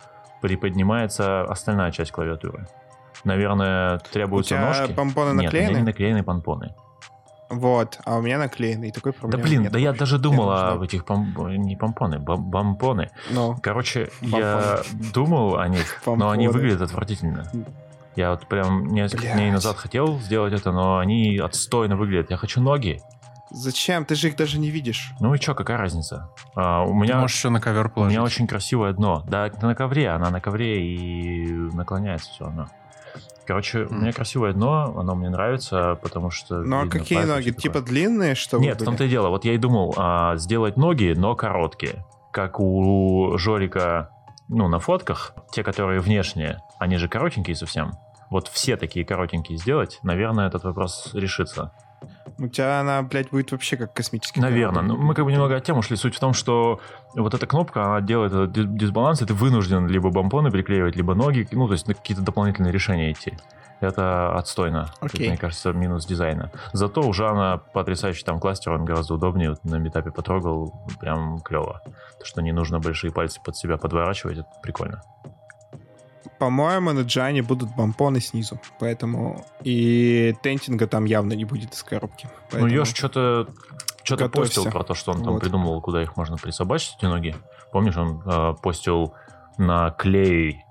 [0.40, 2.68] приподнимается остальная часть клавиатуры.
[3.24, 4.92] Наверное, У требуются тебя ножки.
[4.92, 5.76] помпоны Нет, у меня наклеены?
[5.78, 6.74] не наклеены помпоны.
[7.48, 10.00] Вот, а у меня наклеены, и такой Да проблемы блин, нет да я вообще.
[10.00, 13.10] даже думал нужно- этих пом- не помпоны, бам- бампоны.
[13.30, 14.80] Ну, Короче, я
[15.14, 16.50] думал о них, но они Помпоны.
[16.50, 17.50] выглядят отвратительно.
[18.16, 19.34] Я вот прям несколько Блядь.
[19.36, 22.30] дней назад хотел сделать это, но они отстойно выглядят.
[22.30, 23.00] Я хочу ноги.
[23.50, 24.04] зачем?
[24.04, 25.12] Ты же их даже не видишь.
[25.20, 26.30] Ну и чё, какая разница?
[26.56, 28.16] А, у Ты меня, можешь еще на ковер у положить.
[28.16, 29.22] меня очень красивое дно.
[29.28, 32.66] Да, это на ковре, она на ковре и наклоняется все равно.
[33.46, 34.02] Короче, у М.
[34.02, 36.62] меня красивое дно, оно мне нравится, потому что...
[36.62, 37.50] Ну, а видно какие ноги?
[37.50, 39.28] Типа длинные, что Нет, в том-то и дело.
[39.28, 42.04] Вот я и думал а, сделать ноги, но короткие.
[42.32, 44.10] Как у Жорика,
[44.48, 47.92] ну, на фотках, те, которые внешние, они же коротенькие совсем.
[48.30, 51.72] Вот все такие коротенькие сделать, наверное, этот вопрос решится.
[52.38, 54.82] У тебя она, блядь, будет вообще как космический Наверное.
[54.82, 54.98] корабль.
[54.98, 55.96] Ну, мы как бы немного от темы ушли.
[55.96, 56.80] Суть в том, что
[57.14, 61.14] вот эта кнопка, она делает этот дис- дисбаланс, и ты вынужден либо бомпоны приклеивать, либо
[61.14, 63.38] ноги, ну, то есть на какие-то дополнительные решения идти.
[63.80, 64.88] Это отстойно.
[65.00, 65.28] Это, Окей.
[65.28, 66.50] мне кажется, минус дизайна.
[66.72, 69.50] Зато у Жана потрясающий там кластер, он гораздо удобнее.
[69.50, 71.82] Вот на метапе потрогал, прям клево.
[72.18, 75.02] То, что не нужно большие пальцы под себя подворачивать, это прикольно.
[76.38, 82.26] По-моему, на Джане будут бомпоны снизу, поэтому и тентинга там явно не будет из коробки.
[82.26, 82.70] Ну, Поэтому...
[82.72, 83.48] Ёж что-то
[84.02, 85.40] что-то постил про то, что он там Вот.
[85.42, 87.34] придумал, куда их можно присобачить, эти ноги.
[87.72, 89.14] Помнишь, он э, постил
[89.58, 90.64] на клей,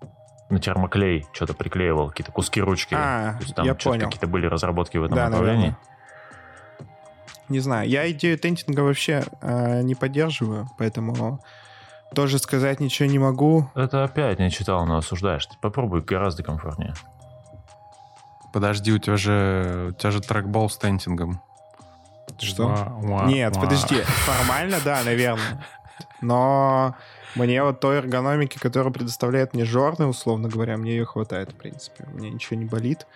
[0.50, 2.94] на термоклей, что-то приклеивал, какие-то куски ручки.
[2.98, 4.06] А, То есть там я понял.
[4.06, 5.58] какие-то были разработки в этом Да, направлении.
[5.58, 5.80] наверное.
[7.50, 11.42] Не знаю, я идею тентинга вообще э, не поддерживаю, поэтому
[12.14, 13.70] тоже сказать ничего не могу.
[13.76, 15.46] Это опять не читал, но осуждаешь.
[15.48, 16.94] Ты попробуй гораздо комфортнее.
[18.54, 21.42] Подожди, у тебя же, у тебя же трекбол с тентингом.
[22.40, 22.68] Что?
[22.68, 23.62] Ва- ва- Нет, ва.
[23.62, 25.66] подожди, формально, да, наверное.
[26.22, 26.96] Но
[27.36, 32.06] мне вот той эргономики, которую предоставляет мне Жорны, условно говоря, мне ее хватает, в принципе.
[32.14, 33.08] Мне ничего не болит.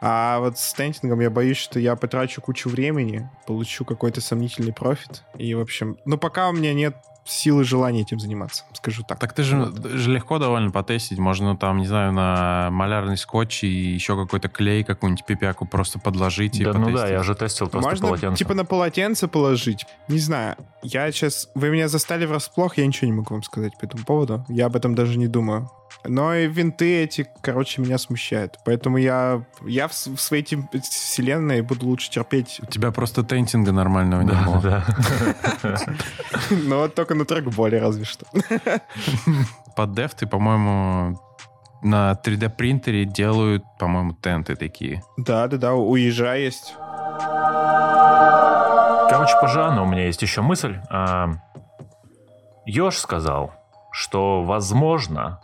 [0.00, 5.22] А вот с тентингом я боюсь, что я потрачу кучу времени, получу какой-то сомнительный профит.
[5.38, 9.18] И, в общем, ну, пока у меня нет силы желания этим заниматься, скажу так.
[9.18, 11.18] Так ты же, же легко довольно потестить.
[11.18, 16.58] Можно там, не знаю, на малярный скотч и еще какой-то клей, какую-нибудь пипяку просто подложить
[16.58, 18.38] и Да, ну да, я уже тестил просто Можно полотенце.
[18.38, 19.86] типа на полотенце положить.
[20.08, 20.56] Не знаю.
[20.82, 21.48] Я сейчас...
[21.54, 24.44] Вы меня застали врасплох, я ничего не могу вам сказать по этому поводу.
[24.48, 25.70] Я об этом даже не думаю.
[26.04, 28.58] Но и винты эти, короче, меня смущают.
[28.64, 32.60] Поэтому я, я в, в своей тем- вселенной буду лучше терпеть.
[32.62, 34.60] У тебя просто тентинга нормального не Да, было.
[34.60, 34.84] да.
[36.50, 38.26] Но вот только на трекболе разве что.
[39.76, 41.20] Под деф ты, по-моему,
[41.82, 45.02] на 3D принтере делают, по-моему, тенты такие.
[45.16, 46.74] Да-да-да, уезжай есть.
[49.08, 50.78] Короче, по Жанну у меня есть еще мысль.
[50.88, 51.30] А,
[52.64, 53.52] Ёж сказал,
[53.90, 55.40] что, возможно,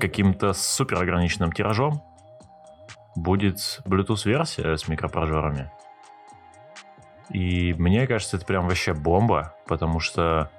[0.00, 2.02] каким-то супер ограниченным тиражом
[3.14, 5.70] будет Bluetooth-версия с микропрожорами.
[7.30, 10.50] И мне кажется, это прям вообще бомба, потому что,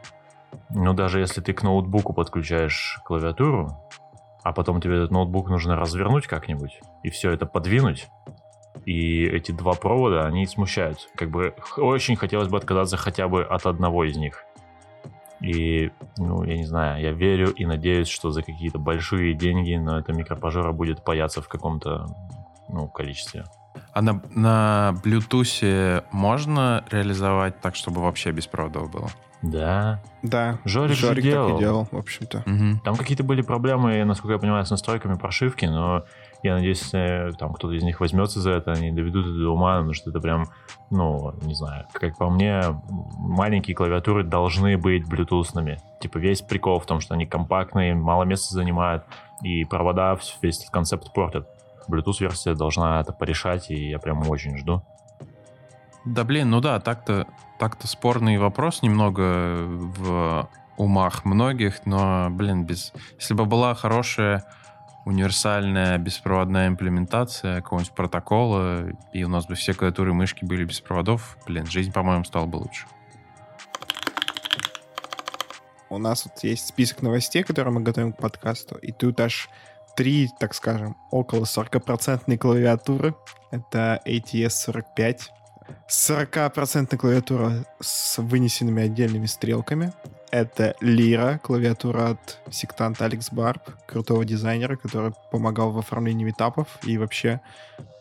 [0.70, 3.78] ну, даже если ты к ноутбуку подключаешь клавиатуру,
[4.44, 8.08] а потом тебе этот ноутбук нужно развернуть как-нибудь и все это подвинуть,
[8.86, 11.10] и эти два провода, они смущают.
[11.16, 14.46] Как бы очень хотелось бы отказаться хотя бы от одного из них.
[15.42, 19.98] И, ну, я не знаю, я верю и надеюсь, что за какие-то большие деньги, но
[19.98, 22.06] эта микропожора будет паяться в каком-то,
[22.70, 23.46] ну, количестве.
[23.94, 29.10] А на, на Bluetooth можно реализовать так, чтобы вообще без проводов было?
[29.42, 30.02] Да.
[30.22, 31.58] Да, Жорик же так и делал.
[31.58, 32.44] делал, в общем-то.
[32.46, 32.80] Мгм.
[32.84, 36.06] Там какие-то были проблемы, насколько я понимаю, с настройками прошивки, но
[36.44, 39.78] я надеюсь, если там кто-то из них возьмется за это, они доведут это до ума,
[39.78, 40.46] потому что это прям,
[40.90, 42.62] ну, не знаю, как по мне,
[43.18, 45.80] маленькие клавиатуры должны быть блютусными.
[46.00, 49.04] Типа весь прикол в том, что они компактные, мало места занимают,
[49.42, 51.48] и провода весь этот концепт портят.
[51.90, 54.84] Bluetooth-версия должна это порешать, и я прям очень жду.
[56.06, 57.28] Да блин, ну да, так-то
[57.62, 62.92] так-то спорный вопрос немного в умах многих, но, блин, без...
[63.20, 64.46] если бы была хорошая
[65.06, 70.80] универсальная беспроводная имплементация какого-нибудь протокола, и у нас бы все клавиатуры и мышки были без
[70.82, 72.86] проводов, блин, жизнь, по-моему, стала бы лучше.
[75.90, 79.50] У нас вот есть список новостей, которые мы готовим к подкасту, и тут аж
[79.96, 83.16] три, так скажем, около 40% клавиатуры.
[83.52, 85.20] Это ATS-45.
[85.90, 89.92] 40% клавиатура с вынесенными отдельными стрелками.
[90.32, 96.98] Это Лира, клавиатура от сектанта Алекс Барб, крутого дизайнера, который помогал в оформлении метапов и
[96.98, 97.42] вообще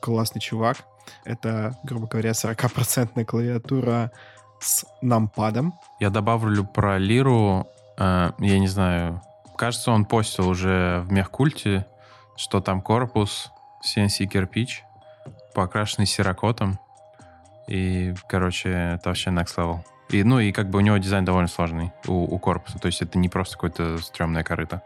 [0.00, 0.78] классный чувак.
[1.24, 4.12] Это, грубо говоря, 40% клавиатура
[4.60, 5.74] с нампадом.
[5.98, 7.66] Я добавлю про Лиру,
[7.98, 9.20] э, я не знаю,
[9.56, 11.86] кажется, он постил уже в мехкульте,
[12.36, 13.50] что там корпус
[13.84, 14.84] CNC кирпич,
[15.54, 16.78] покрашенный серокотом.
[17.66, 19.80] И, короче, это вообще next level.
[20.10, 22.78] И, ну, и как бы у него дизайн довольно сложный у, у корпуса.
[22.78, 24.82] То есть это не просто какое-то стрёмное корыто.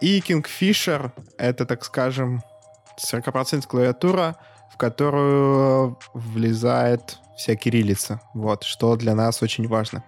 [0.00, 2.42] И Kingfisher— это, так скажем,
[2.98, 4.36] 40% клавиатура,
[4.72, 8.20] в которую влезает вся кириллица.
[8.34, 10.02] Вот, что для нас очень важно.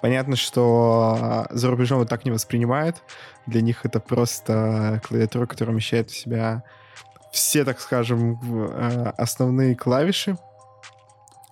[0.00, 3.02] Понятно, что за рубежом вот так не воспринимают.
[3.46, 6.62] Для них это просто клавиатура, которая вмещает в себя
[7.32, 10.36] все, так скажем, э, основные клавиши.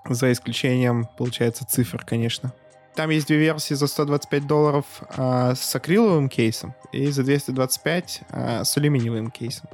[0.08, 2.52] За исключением, получается, цифр, конечно.
[2.94, 4.84] Там есть две версии за 125 долларов
[5.16, 9.68] а, с акриловым кейсом и за 225 а, с алюминиевым кейсом.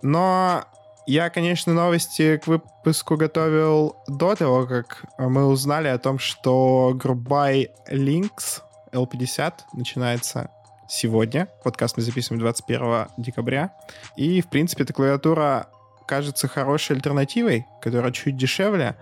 [0.00, 0.64] Но
[1.06, 7.70] я, конечно, новости к выпуску готовил до того, как мы узнали о том, что Грубай
[7.90, 10.50] Links L50 начинается
[10.88, 11.48] сегодня.
[11.64, 13.72] Подкаст мы записываем 21 декабря.
[14.16, 15.68] И, в принципе, эта клавиатура
[16.06, 18.96] кажется хорошей альтернативой, которая чуть дешевле,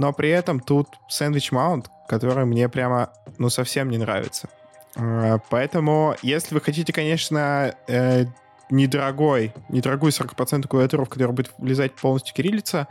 [0.00, 4.48] но при этом тут сэндвич маунт, который мне прямо, ну, совсем не нравится.
[4.96, 8.24] Э, Поэтому, если вы хотите, конечно, э,
[8.70, 12.88] недорогой, недорогую 40% клавиатуру, в которую будет влезать полностью кириллица,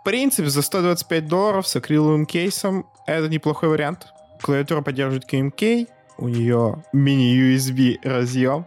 [0.00, 4.06] в принципе, за 125 долларов с акриловым кейсом это неплохой вариант.
[4.40, 5.88] Клавиатура поддерживает QMK,
[6.18, 8.66] у нее мини-USB разъем,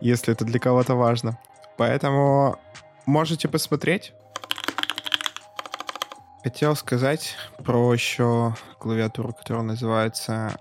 [0.00, 1.38] если это для кого-то важно.
[1.76, 2.58] Поэтому
[3.06, 4.12] можете посмотреть.
[6.42, 10.56] Хотел сказать про еще клавиатуру, которая называется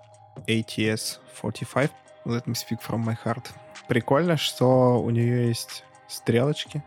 [0.48, 1.90] ATS-45.
[2.26, 3.48] Let me speak from my heart.
[3.88, 6.84] Прикольно, что у нее есть стрелочки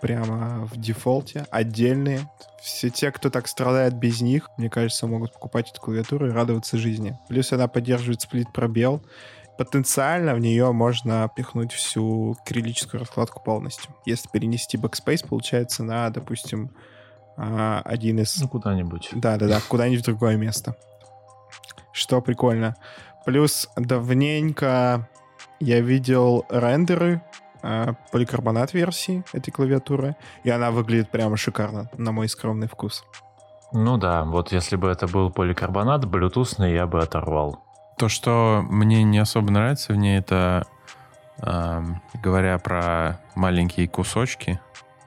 [0.00, 2.28] прямо в дефолте, отдельные.
[2.60, 6.76] Все те, кто так страдает без них, мне кажется, могут покупать эту клавиатуру и радоваться
[6.78, 7.16] жизни.
[7.28, 9.04] Плюс она поддерживает сплит-пробел.
[9.56, 13.94] Потенциально в нее можно пихнуть всю кириллическую раскладку полностью.
[14.04, 16.72] Если перенести backspace, получается на, допустим,
[17.36, 19.10] один из Ну, куда-нибудь.
[19.12, 20.76] да-да-да, куда-нибудь в другое место.
[21.92, 22.76] Что прикольно.
[23.24, 25.08] Плюс давненько
[25.60, 27.22] я видел рендеры
[27.62, 33.04] э, поликарбонат версии этой клавиатуры, и она выглядит прямо шикарно, на мой скромный вкус.
[33.72, 37.60] Ну да, вот если бы это был поликарбонат, блютусный, я бы оторвал.
[37.96, 40.66] То, что мне не особо нравится в ней, это,
[41.38, 41.82] э,
[42.22, 44.60] говоря про маленькие кусочки,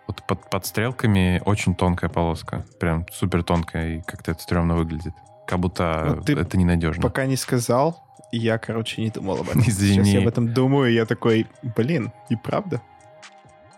[0.08, 2.66] вот под, под стрелками очень тонкая полоска.
[2.80, 5.14] Прям супер тонкая, и как-то это стрёмно выглядит.
[5.48, 7.02] Как будто Вот ты это ненадежно.
[7.04, 9.62] Пока не сказал, я, короче, не думал об этом.
[9.62, 9.94] Извини.
[10.04, 12.82] Сейчас я об этом думаю, и я такой, блин, и правда?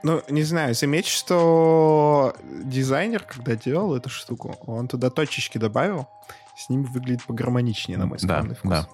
[0.04, 6.08] Ну, не знаю, заметь, что дизайнер, когда делал эту штуку, он туда точечки добавил,
[6.56, 8.58] с ними выглядит погармоничнее, на мой Да, вкус.
[8.64, 8.88] да.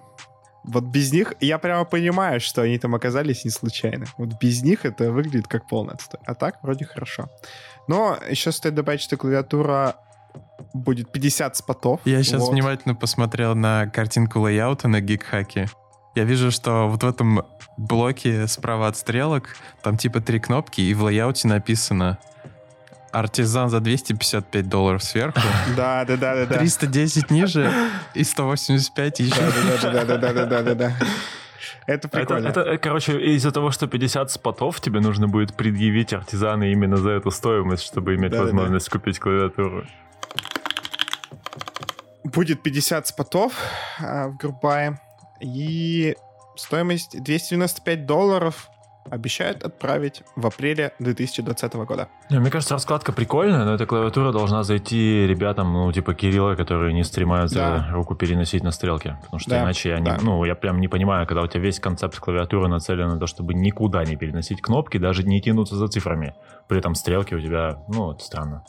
[0.64, 4.06] Вот без них я прямо понимаю, что они там оказались не случайно.
[4.18, 6.20] Вот без них это выглядит как полный отстой.
[6.26, 7.30] А так вроде хорошо.
[7.88, 9.96] Но еще стоит добавить, что клавиатура
[10.74, 12.00] будет 50 spot ов.
[12.06, 12.52] Я сейчас Вот.
[12.52, 15.68] внимательно посмотрел на картинку layout а на Geekhack е.
[16.16, 17.44] Я вижу, что вот в этом
[17.78, 22.20] блоке справа от стрелок там типа три кнопки, и в layout е написано
[23.14, 25.40] artisan за 255 долларов сверху,
[25.78, 26.58] Да, да, да, да, да.
[26.58, 27.72] 310 ниже
[28.16, 29.36] и 185 еще.
[29.82, 30.94] Да-да-да-да-да-да-да-да.
[31.86, 32.48] Это Это, прикольно.
[32.48, 36.72] это, э, короче, из-за того, что 50 spot ов, тебе нужно будет предъявить artisan ы
[36.72, 38.44] именно за эту стоимость, чтобы иметь Да-да-да.
[38.46, 39.86] возможность купить клавиатуру.
[42.24, 43.54] Будет 50 спотов
[44.00, 45.00] а, в Группае.
[45.42, 46.16] И
[46.56, 48.70] стоимость 295 долларов
[49.14, 52.08] обещают отправить в апреле 2020 года.
[52.30, 56.94] Не, мне кажется, раскладка прикольная, но эта клавиатура должна зайти ребятам, ну, типа Кирилла, которые
[56.94, 57.88] не стремаются Да.
[57.92, 59.18] руку переносить на стрелке.
[59.24, 60.18] Потому что Да, иначе я не, да.
[60.22, 63.54] ну, я прям не понимаю, когда у тебя весь концепт клавиатуры нацелен на то, чтобы
[63.54, 66.34] никуда не переносить кнопки, даже не тянуться за цифрами.
[66.68, 68.64] При этом стрелки у тебя, ну, это странно.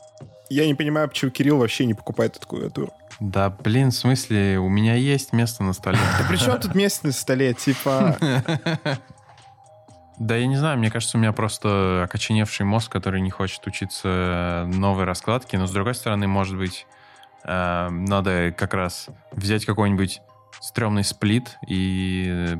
[0.50, 2.90] Я не понимаю, почему Кирилл вообще не покупает эту клавиатуру.
[3.18, 5.98] Да, блин, в смысле, у меня есть место на столе.
[6.18, 7.54] Да при чем тут место на столе?
[7.54, 8.16] Типа,
[10.18, 14.64] Да я не знаю, мне кажется, у меня просто окоченевший мозг, который не хочет учиться
[14.72, 16.86] новой раскладке, но с другой стороны, может быть,
[17.44, 20.20] э, надо как раз взять какой-нибудь
[20.60, 22.56] стрёмный сплит и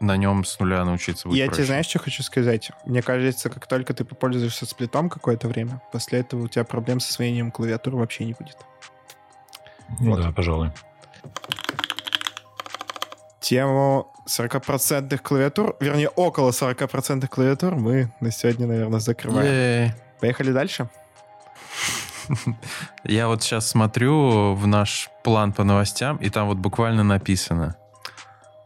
[0.00, 1.58] на нем с нуля научиться будет я проще.
[1.58, 2.72] тебе знаешь, что хочу сказать?
[2.84, 7.08] Мне кажется, как только ты попользуешься сплитом какое-то время, после этого у тебя проблем с
[7.08, 8.58] освоением клавиатуры вообще не будет.
[10.00, 10.20] Ну Вот.
[10.22, 10.72] да, пожалуй.
[13.40, 19.46] Тему 40% клавиатур, вернее, около 40% клавиатур мы на сегодня, наверное, закрываем.
[19.46, 19.92] Ей.
[20.20, 20.88] Поехали дальше?
[23.04, 27.76] Я вот сейчас смотрю в наш план по новостям, и там вот буквально написано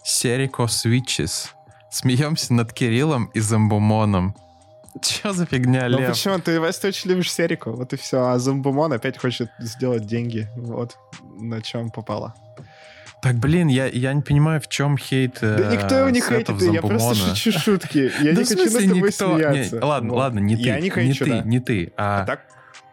[0.04, 1.48] Серико Switches.
[1.90, 4.36] Смеемся над Кириллом и Зомбумоном.
[5.02, 6.10] Че за фигня, Ну Лев?
[6.10, 6.38] почему?
[6.38, 8.28] Ты, Вась, ты очень любишь Серику, вот и все.
[8.28, 10.48] А Зомбумон опять хочет сделать деньги.
[10.56, 10.96] Вот
[11.38, 12.34] на чем попало.
[13.22, 16.60] Так, блин, я, я не понимаю, в чем хейт Да э, никто его не хейтит,
[16.62, 18.12] я просто шучу шутки.
[18.20, 19.36] Я Да не хочу над тобой никто?
[19.36, 19.76] смеяться.
[19.76, 20.18] Не, ладно, Вот.
[20.18, 20.62] ладно, не ты.
[20.62, 21.42] Я не хейчу, ты, да.
[21.42, 22.40] не ты, а Так,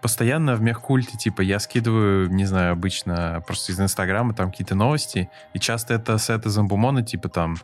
[0.01, 5.29] постоянно в мехкульте, типа, я скидываю, не знаю, обычно просто из Инстаграма там какие-то новости,
[5.53, 7.57] и часто это сеты Зомбумона, типа там,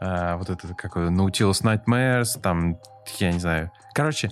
[0.00, 2.78] э, вот это, как Nautilus Nightmares, там,
[3.18, 3.72] я не знаю.
[3.94, 4.30] Короче,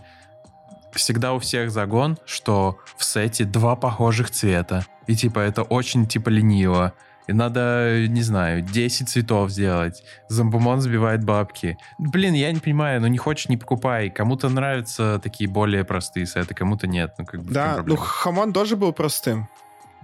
[0.93, 6.29] всегда у всех загон, что в сете два похожих цвета, и типа это очень, типа,
[6.29, 6.93] лениво.
[7.31, 10.03] И надо, не знаю, 10 цветов сделать.
[10.29, 11.79] Зомбумон сбивает бабки.
[11.97, 14.11] Блин, я не понимаю, ну не хочешь, не покупай.
[14.11, 17.15] Кому-то нравятся такие более простые сеты, кому-то нет.
[17.19, 17.95] Ну, как бы, да, ну?
[17.95, 19.49] Хамон тоже был простым.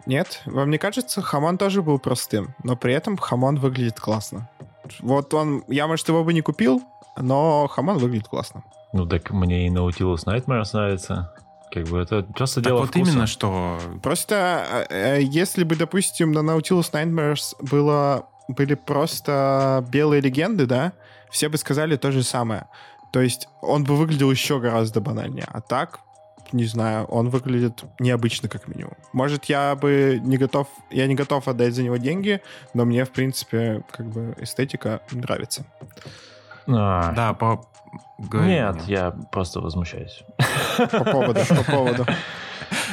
[0.07, 0.41] Нет?
[0.47, 4.49] Вам не кажется, Хамон тоже был простым, но при этом Хамон выглядит классно.
[5.01, 6.81] Вот он, я, может, его бы не купил,
[7.17, 8.63] но Хамон выглядит классно.
[8.93, 11.35] Ну так мне и Nautilus Nightmares нравится.
[11.73, 13.11] Как бы это просто Так дело вот вкуса.
[13.11, 13.79] именно, что...
[14.03, 20.93] Просто э, э, если бы, допустим, на Nautilus Nightmares было, были просто белые легенды, да,
[21.31, 22.67] все бы сказали то же самое.
[23.13, 25.47] То есть он бы выглядел еще гораздо банальнее.
[25.53, 26.01] А так,
[26.53, 28.95] не знаю, он выглядит необычно как минимум.
[29.13, 32.41] Может, я бы не готов, я не готов отдать за него деньги,
[32.75, 35.65] но мне, в принципе, как бы эстетика нравится.
[36.69, 37.67] А, Да, по...
[38.19, 38.85] говори Нет, мне.
[38.87, 40.25] я просто возмущаюсь.
[40.79, 42.07] По поводу, по поводу.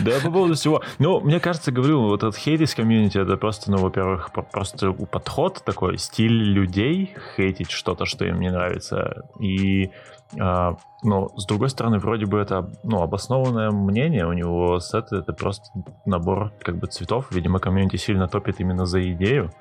[0.02, 0.82] Да, по поводу всего.
[1.00, 5.64] Ну, мне кажется, говорю, вот этот хейт из комьюнити, это просто, ну, во-первых, просто подход
[5.66, 9.26] такой, стиль людей хейтить что-то, что им не нравится.
[9.40, 9.92] И,
[10.40, 15.34] а, ну, с другой стороны, вроде бы это, ну, обоснованное мнение у него сет, это
[15.34, 15.66] просто
[16.06, 17.28] набор, как бы, цветов.
[17.32, 19.52] Видимо, комьюнити сильно топит именно за идею,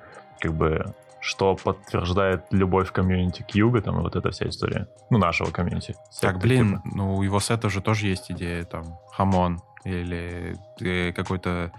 [0.40, 4.88] как бы, что подтверждает любовь комьюнити к Юга, там, и вот эта вся история.
[5.08, 5.94] Ну, нашего комьюнити.
[6.20, 6.96] Так, блин, типа.
[6.96, 11.72] ну у его сета же тоже есть идея, там, хамон или э, какой-то,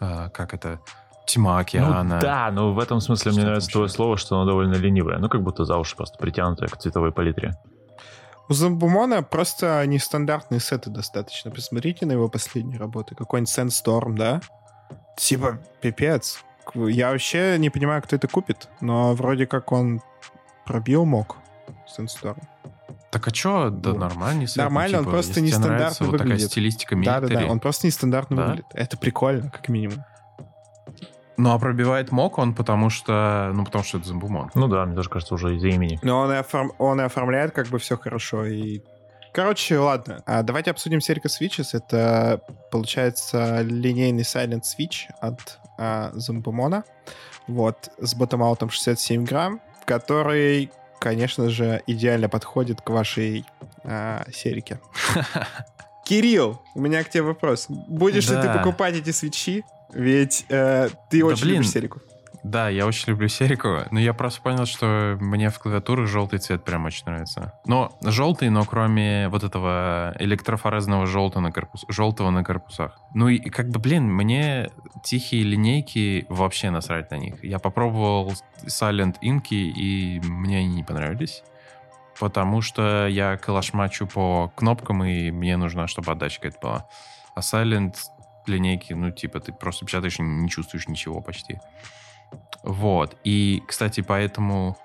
[0.00, 0.80] а, как это,
[1.26, 2.18] Тьма Ну океана.
[2.20, 5.18] да, но в этом смысле Что мне нравится твое слово, что оно довольно ленивое.
[5.18, 7.56] Ну, как будто за уши просто притянутое к цветовой палитре.
[8.48, 11.52] У Зомбумона просто нестандартные сеты достаточно.
[11.52, 13.14] Посмотрите на его последние работы.
[13.14, 14.40] Какой-нибудь Sandstorm, да?
[15.16, 16.42] Типа, пипец.
[16.74, 20.00] Я вообще не понимаю, кто это купит, но вроде как он
[20.66, 21.36] пробил мог
[21.98, 22.40] Sandstorm.
[23.10, 23.98] Так а чё, да Вот.
[23.98, 26.50] нормальный сет, ну, Нормально, он просто нестандартно нравится вот такая выглядит.
[26.52, 27.48] стилистика Да-да-да, милитари.
[27.48, 28.42] он просто нестандартно Да?
[28.46, 28.66] выглядит.
[28.72, 30.04] Это прикольно, как минимум.
[31.36, 33.50] Ну, а пробивает мок он, потому что...
[33.54, 34.50] Ну, потому что это зомбумон.
[34.54, 35.98] Ну да, мне тоже кажется, уже из-за имени.
[36.02, 38.44] Но он и, оформ- он и оформляет как бы все хорошо.
[38.44, 38.82] И...
[39.32, 40.22] Короче, ладно.
[40.26, 41.68] А давайте обсудим Serica Switches.
[41.72, 46.84] Это, получается, линейный Silent Switch от Zombomona.
[47.46, 50.70] Вот, с ботом-аутом 67 грамм, который,
[51.00, 53.44] конечно же, идеально подходит к вашей
[53.84, 54.78] а, Серике.
[56.04, 57.66] Кирилл, у меня к тебе вопрос.
[57.68, 58.58] Будешь ли ты Да.
[58.58, 59.64] покупать эти свечи?
[59.92, 61.54] Ведь э, ты Да очень блин.
[61.56, 62.00] любишь Серику.
[62.42, 66.64] Да, я очень люблю Серику, но я просто понял, что мне в клавиатурах желтый цвет
[66.64, 67.52] прям очень нравится.
[67.66, 72.98] Но желтый, но кроме вот этого электрофорезного желтого на, корпус, желтого на корпусах.
[73.14, 74.70] Ну и как бы, блин, мне
[75.04, 77.44] тихие линейки вообще насрать на них.
[77.44, 78.32] Я попробовал
[78.64, 81.42] Silent Inky, и мне они не понравились.
[82.18, 86.88] Потому что я калашмачу по кнопкам, и мне нужна, чтобы отдача какая-то была.
[87.34, 87.94] А Silent
[88.46, 91.60] линейки, ну, типа, ты просто печатаешь и не чувствуешь ничего почти.
[92.62, 93.16] Вот.
[93.24, 94.76] И, кстати, по этому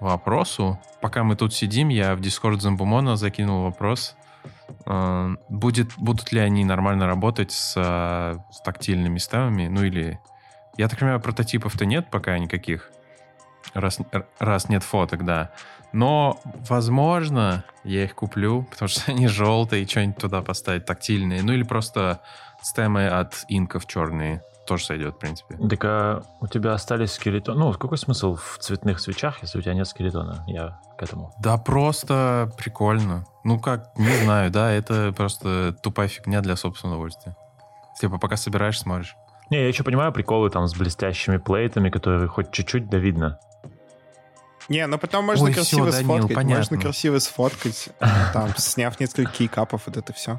[0.00, 4.16] вопросу, пока мы тут сидим, я в Discord Замбумона закинул вопрос,
[4.86, 10.20] э, будет, будут ли они нормально работать с, э, с тактильными ставами, ну или...
[10.76, 12.92] Я так понимаю, прототипов-то нет пока никаких,
[13.74, 13.98] раз,
[14.38, 15.50] раз нет фоток, да.
[15.92, 21.42] Но, возможно, я их куплю, потому что они желтые, что-нибудь туда поставить тактильные.
[21.42, 22.20] Ну или просто
[22.62, 24.42] стемы от инков черные.
[24.68, 25.56] Тоже сойдет, в принципе.
[25.56, 27.58] Так а у тебя остались скелетоны.
[27.58, 30.44] Ну, какой смысл в цветных свечах, если у тебя нет скелетона?
[30.46, 31.32] Я к этому.
[31.40, 33.24] Да просто прикольно.
[33.44, 37.34] Ну как, не знаю, да, это просто тупая фигня для собственного удовольствия.
[37.98, 39.16] Типа пока собираешь, смотришь.
[39.48, 43.40] Не, я еще понимаю приколы там с блестящими плейтами, которые хоть чуть-чуть да видно.
[44.68, 46.36] Не, ну потом можно Ой, красиво всё, Данил, сфоткать.
[46.36, 46.56] понятно.
[46.58, 50.38] Можно красиво сфоткать, а, там, сняв несколько кейкапов, вот это все.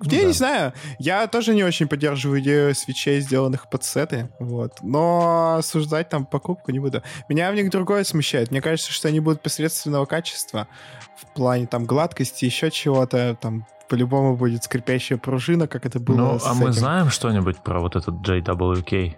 [0.00, 0.26] Ну я да.
[0.26, 4.78] не знаю, я тоже не очень поддерживаю идею свечей, сделанных под сеты, вот.
[4.82, 7.02] Но осуждать там покупку не буду.
[7.28, 8.50] Меня в них другое смущает.
[8.50, 10.68] Мне кажется, что они будут посредственного качества
[11.16, 16.38] в плане там гладкости, еще чего-то, там по-любому будет скрипящая пружина, как это было Ну,
[16.44, 16.72] а мы этим.
[16.72, 19.14] знаем что-нибудь про вот этот JWK?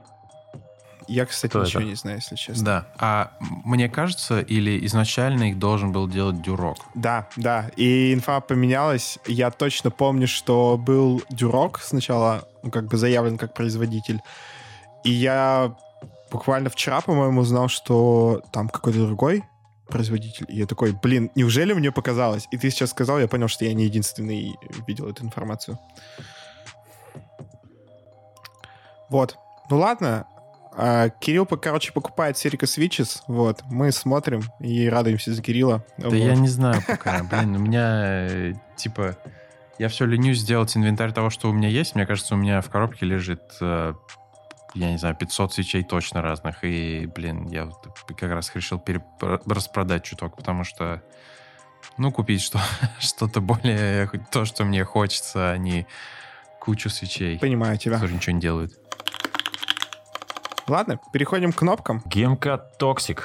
[1.08, 1.88] Я, кстати, Кто ничего это?
[1.88, 2.64] не знаю, если честно.
[2.64, 2.86] Да.
[2.98, 6.78] А мне кажется, или изначально их должен был делать Дюрок.
[6.94, 7.70] Да, да.
[7.76, 9.18] И инфа поменялась.
[9.26, 14.20] Я точно помню, что был Дюрок сначала, ну, как бы заявлен как производитель.
[15.02, 15.74] И я
[16.30, 19.44] буквально вчера, по-моему, узнал, что там какой-то другой
[19.88, 20.44] производитель.
[20.48, 22.46] И я такой, блин, неужели мне показалось?
[22.50, 24.56] И ты сейчас сказал, я понял, что я не единственный
[24.86, 25.78] видел эту информацию.
[29.08, 29.36] Вот.
[29.70, 30.26] Ну ладно.
[30.76, 33.22] А, Кирилл, короче, покупает Серика Switches.
[33.26, 33.62] Вот.
[33.70, 35.84] Мы смотрим и радуемся за Кирилла.
[35.96, 36.16] Да Вот.
[36.16, 37.22] я не знаю пока.
[37.24, 39.16] Блин, у меня э, типа...
[39.78, 41.94] Я все ленюсь сделать инвентарь того, что у меня есть.
[41.94, 43.94] Мне кажется, у меня в коробке лежит, э,
[44.74, 46.64] я не знаю, 500 свечей точно разных.
[46.64, 47.70] И, блин, я
[48.16, 48.82] как раз решил
[49.46, 51.00] распродать чуток, потому что,
[51.96, 52.60] ну, купить что,
[52.98, 55.86] что-то более, то, что мне хочется, а не
[56.60, 57.94] кучу свечей, Понимаю тебя.
[57.94, 58.72] которые ничего не делают.
[60.68, 62.02] Ладно, переходим к кнопкам.
[62.06, 63.20] GMK Toxic.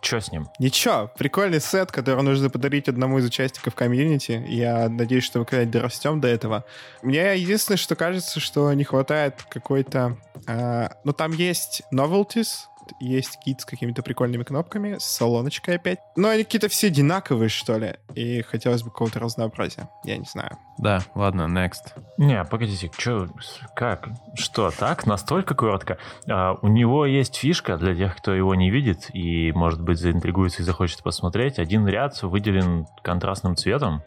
[0.00, 0.48] Че с ним?
[0.58, 4.44] Ничего, прикольный сет, который нужно подарить одному из участников комьюнити.
[4.48, 6.64] Я надеюсь, что мы когда-нибудь дорастем до этого.
[7.02, 10.18] Мне единственное, что кажется, что не хватает какой-то...
[10.46, 12.66] а, ну, там есть novelties,
[13.00, 15.98] есть кит с какими-то прикольными кнопками, с салоночкой опять.
[16.16, 17.96] Но они какие-то все одинаковые, что ли.
[18.14, 19.88] И хотелось бы какого-то разнообразия.
[20.04, 20.56] Я не знаю.
[20.78, 21.92] Да, ладно, next.
[22.18, 23.28] Не, погодите, что,
[23.76, 25.98] как, что, так, настолько коротко?
[26.28, 30.62] А, у него есть фишка для тех, кто его не видит и, может быть, заинтригуется
[30.62, 31.58] и захочет посмотреть.
[31.58, 34.02] Один ряд выделен контрастным цветом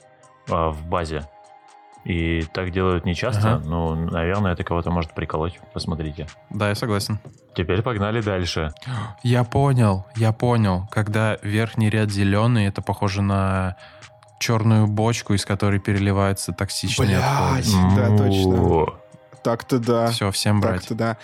[0.49, 1.23] а, в базе.
[2.07, 3.55] И так делают нечасто.
[3.55, 3.63] Ага.
[3.65, 5.59] Ну, наверное, это кого-то может приколоть.
[5.73, 6.25] Посмотрите.
[6.49, 7.19] Да, я согласен.
[7.53, 8.73] Теперь погнали дальше.
[9.23, 10.87] Я понял, я понял.
[10.89, 13.75] Когда верхний ряд зеленый, это похоже на
[14.39, 17.67] черную бочку, из которой переливается токсичный Блядь.
[17.67, 17.95] отход.
[17.97, 18.85] Да, точно.
[19.43, 20.07] Так-то да.
[20.07, 20.79] Все, всем брать.
[20.81, 21.17] Так-то да.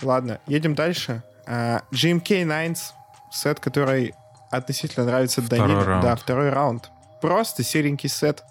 [0.00, 1.24] Ладно, едем дальше.
[1.44, 2.92] А, GMK Nines,
[3.32, 4.14] сет, который
[4.52, 5.84] относительно нравится Второй Даниле.
[5.84, 6.02] раунд.
[6.04, 6.90] Да, второй раунд.
[7.20, 8.44] Просто серенький сет.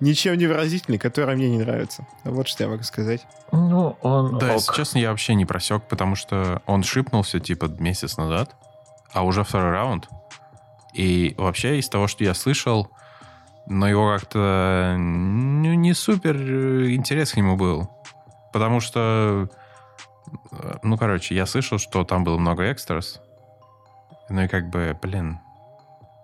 [0.00, 2.06] Ничем не выразительный, который мне не нравится.
[2.24, 3.26] Вот что я могу сказать.
[3.52, 4.52] Ну, он Да, ок.
[4.54, 8.54] если честно, я вообще не просек, потому что он шипнулся, типа, месяц назад,
[9.12, 10.08] а уже второй раунд.
[10.92, 12.90] И вообще, из того, что я слышал,
[13.66, 17.90] но его как-то ну, не супер э, интерес к нему был.
[18.52, 19.48] Потому что,
[20.52, 23.20] э, ну, короче, я слышал, что там было много экстрас.
[24.28, 25.40] Ну и как бы, блин,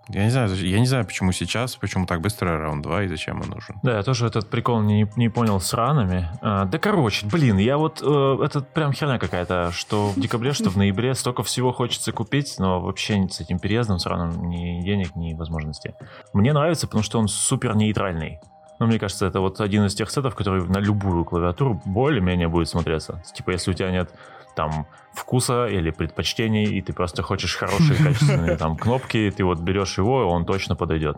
[0.09, 3.41] я не знаю, я не знаю, почему сейчас, почему так быстро раунд 2 и зачем
[3.41, 3.77] он нужен.
[3.83, 6.29] Да, я тоже этот прикол не, не понял с ранами.
[6.41, 8.03] А, да короче, блин, я вот...
[8.03, 12.57] э, это прям херня какая-то, что в декабре, что в ноябре столько всего хочется купить,
[12.59, 15.95] но вообще с этим переездом с раном ни денег, ни возможностей.
[16.33, 18.41] Мне нравится, потому что он супер нейтральный.
[18.79, 22.69] Ну, мне кажется, это вот один из тех сетов, который на любую клавиатуру более-менее будет
[22.69, 23.23] смотреться.
[23.33, 24.13] Типа, если у тебя нет
[24.55, 29.99] там вкуса или предпочтений, и ты просто хочешь хорошие качественные там кнопки, ты вот берешь
[29.99, 31.17] его, и он точно подойдет.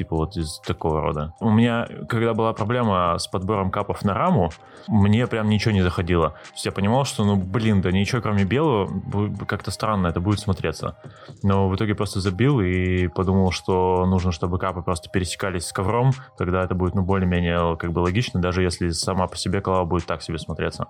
[0.00, 1.34] Типа вот из такого рода.
[1.40, 4.50] У меня, когда была проблема с подбором капов на раму,
[4.88, 6.30] мне прям ничего не заходило.
[6.30, 8.88] То есть я понимал, что, ну, блин, да ничего кроме белого,
[9.44, 10.96] как-то странно это будет смотреться.
[11.42, 16.12] Но в итоге просто забил и подумал, что нужно, чтобы капы просто пересекались с ковром,
[16.38, 20.06] тогда это будет, ну, более-менее как бы логично, даже если сама по себе клава будет
[20.06, 20.86] так себе смотреться.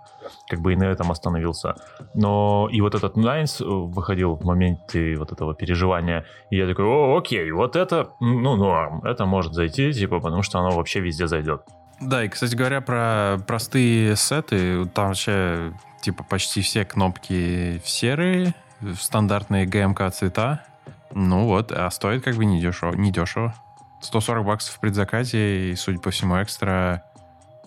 [0.49, 1.75] Как бы и на этом остановился.
[2.15, 7.19] Но и вот этот Nines выходил в моменте вот этого переживания, и я такой, о,
[7.19, 11.63] окей, вот это, ну, норм, это может зайти, типа, потому что оно вообще везде зайдет.
[12.01, 18.97] Да, и, кстати говоря, про простые сеты, там вообще, типа, почти все кнопки серые, в
[18.97, 20.65] стандартные ГМК цвета.
[21.13, 22.93] Ну вот, а стоит как бы не дешево.
[22.95, 23.55] Не дешево.
[24.01, 27.03] 140 баксов в предзаказе, и, судя по всему, экстра,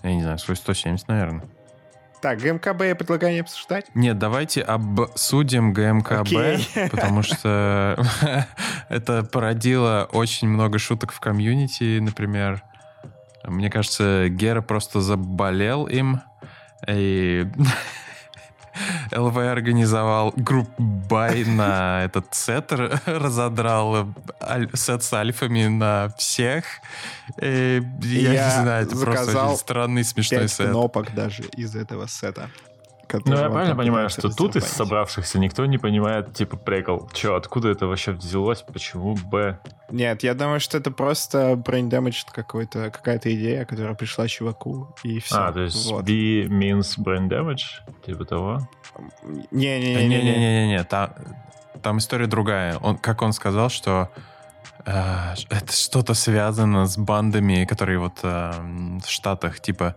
[0.01, 1.43] я не знаю, стоит 170, наверное.
[2.23, 3.87] Так, ГМКБ я предлагаю не обсуждать.
[3.95, 6.65] Нет, давайте обсудим ГМКБ, Окей.
[6.91, 8.01] потому что
[8.87, 12.63] это породило очень много шуток в комьюнити, например.
[13.43, 16.21] Мне кажется, Гера просто заболел им,
[16.87, 17.45] и
[19.11, 22.71] ЛВ организовал group buy на этот сет,
[23.05, 26.65] разодрал аль- сет с альфами на всех.
[27.41, 30.69] И я, Я не знаю, это просто очень странный, смешной сет.
[30.69, 32.49] кнопок даже из этого сета.
[33.25, 37.09] Ну, я правильно понимаю, что тут из собравшихся никто не понимает, типа, прикол.
[37.13, 39.59] Че, откуда это вообще взялось, почему Б?
[39.89, 45.19] Нет, я думаю, что это просто brain damage какой-то, какая-то идея, которая пришла чуваку, и
[45.19, 45.35] все.
[45.35, 46.05] А, то есть вот.
[46.05, 47.81] B means brain damage?
[48.05, 48.67] Типа того?
[49.51, 50.07] Не-не-не-не.
[50.07, 51.11] Не-не-не-не, там,
[51.81, 52.77] там история другая.
[52.77, 54.09] Он, как он сказал, что
[54.85, 54.91] э,
[55.49, 58.51] это что-то связано с бандами, которые вот э,
[59.03, 59.95] в Штатах, типа,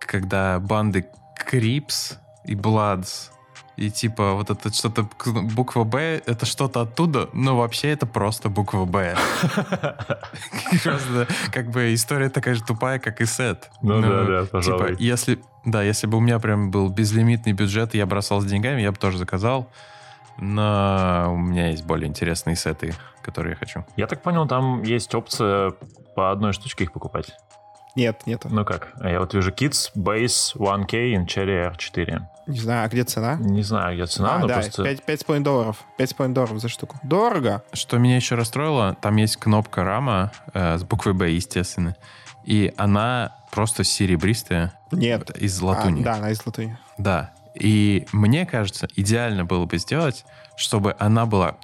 [0.00, 1.06] когда банды
[1.36, 3.30] Crips и Bloods,
[3.76, 8.86] и типа вот это что-то, буква Б, это что-то оттуда, но вообще это просто буква
[8.86, 9.14] Б.
[10.82, 13.70] Просто как бы история такая же тупая, как и сет.
[13.82, 14.88] Ну Но, да, да, пожалуй.
[14.88, 18.46] Типа, если, да, если бы у меня прям был безлимитный бюджет, и я бросал с
[18.46, 19.70] деньгами, я бы тоже заказал.
[20.38, 23.84] Но у меня есть более интересные сеты, которые я хочу.
[23.96, 25.72] Я так понял, там есть опция
[26.14, 27.32] по одной штучке их покупать.
[27.96, 28.48] Нет, нету.
[28.50, 28.92] Ну как?
[29.00, 32.20] А Я вот вижу Kids, Base, 1K и Cherry R4.
[32.46, 33.36] Не знаю, а где цена?
[33.40, 34.84] Не знаю, где цена, а, но да, просто...
[34.84, 35.84] 5, 5,5 долларов.
[35.98, 36.98] 5,5 долларов за штуку.
[37.02, 37.64] Дорого.
[37.72, 41.96] Что меня еще расстроило, там есть кнопка рама э, с буквой Б, естественно.
[42.44, 45.30] И она просто серебристая Нет.
[45.36, 46.04] из А, латуни.
[46.04, 46.76] да, она из латуни.
[46.98, 47.32] Да.
[47.54, 50.24] И мне кажется, идеально было бы сделать,
[50.56, 51.56] чтобы она была...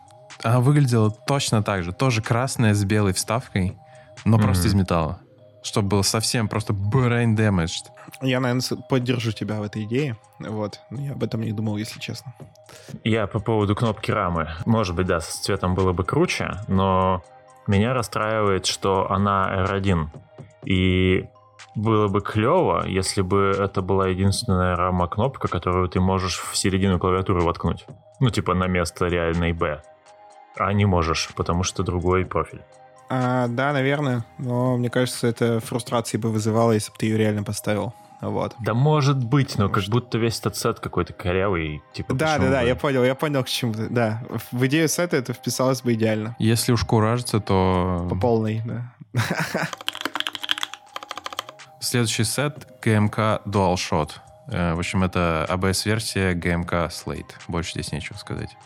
[0.42, 1.92] Она выглядела точно так же.
[1.92, 3.76] Тоже красная с белой вставкой,
[4.24, 4.46] но Мгм.
[4.46, 5.20] просто из металла.
[5.62, 7.86] Чтобы было совсем просто brain damaged.
[8.20, 10.16] Я, наверное, поддержу тебя в этой идее.
[10.40, 10.80] Вот.
[10.90, 12.34] Но я об этом не думал, если честно.
[13.04, 14.50] Я по поводу кнопки рамы.
[14.66, 17.22] Может быть, да, с цветом было бы круче, но
[17.66, 20.08] меня расстраивает, что она R1.
[20.64, 21.28] И
[21.74, 27.40] было бы клево, если бы это была единственная рама-кнопка, которую ты можешь в середину клавиатуры
[27.40, 27.86] воткнуть.
[28.20, 29.80] Ну, типа на место реальной B.
[30.56, 32.62] А не можешь, потому что другой профиль.
[33.14, 34.24] А, да, наверное.
[34.38, 37.92] Но мне кажется, это фрустрации бы вызывало, если бы ты ее реально поставил.
[38.22, 38.54] Вот.
[38.60, 41.82] Да может быть, но как будто весь этот сет какой-то корявый.
[41.92, 43.88] Типа, Да, да, да, бы- я понял, я понял, к чему ты.
[43.90, 46.36] Да, в идею сета это вписалось бы идеально.
[46.38, 48.06] Если уж куражится, то...
[48.08, 48.92] По полной, да.
[51.80, 54.10] Следующий сет GMK DualShot.
[54.48, 57.32] Э, В общем, это ABS-версия GMK Slate.
[57.48, 58.56] Больше здесь нечего сказать.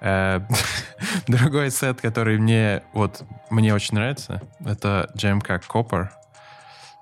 [0.00, 0.40] Э,
[1.26, 6.08] Другой сет, который мне вот мне очень нравится, это GMK Copper,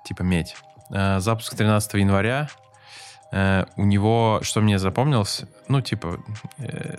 [0.03, 0.55] типа медь.
[0.91, 2.49] Э, Запуск 13 января.
[3.31, 6.17] Э, У него, что мне запомнилось, ну, типа,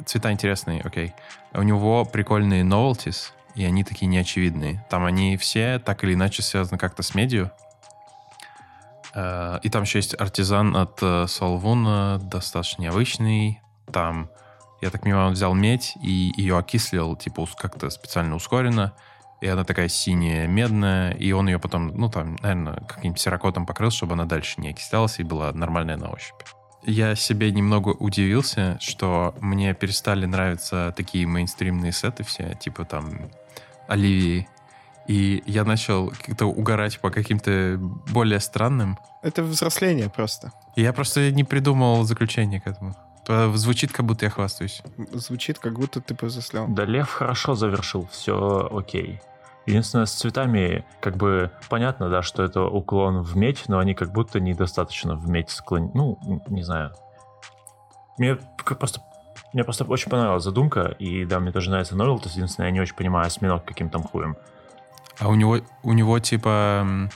[0.06, 1.12] цвета интересные, окей.
[1.52, 4.84] У него прикольные novelties, и они такие неочевидные.
[4.88, 7.50] Там они все так или иначе связаны как-то с медиа.
[9.14, 13.60] Э, и там еще есть артизан от Солвуна, достаточно необычный.
[13.92, 14.30] Там,
[14.80, 18.92] я так понимаю, он взял медь и ее окислил, типа, как-то специально ускоренно.
[19.40, 23.90] И она такая синяя, медная, и он ее потом, ну, там, наверное, каким-нибудь серокотом покрыл,
[23.90, 26.42] чтобы она дальше не окислялась и была нормальная на ощупь.
[26.82, 33.30] Я себе немного удивился, что мне перестали нравиться такие мейнстримные сеты все, типа там
[33.86, 34.48] Оливии.
[35.06, 37.76] И я начал как-то угорать по каким-то
[38.12, 38.98] более странным.
[39.22, 40.52] Это взросление просто.
[40.76, 42.94] Я просто не придумал заключение к этому.
[43.26, 44.82] Звучит, как будто я хвастаюсь.
[45.12, 46.66] Звучит, как будто ты повзрослел.
[46.68, 49.20] Да, Лев хорошо завершил, все окей.
[49.66, 54.10] Единственное, с цветами, как бы, понятно, да, что это уклон в медь, но они как
[54.10, 55.90] будто недостаточно в медь склон...
[55.94, 56.18] Ну,
[56.48, 56.92] не знаю.
[58.18, 59.00] Мне просто
[59.52, 62.72] мне просто очень понравилась задумка, и да, мне тоже нравится Норвел, то есть единственное, я
[62.72, 64.36] не очень понимаю осьминог каким там хуем.
[65.18, 67.10] А у него, у него типа,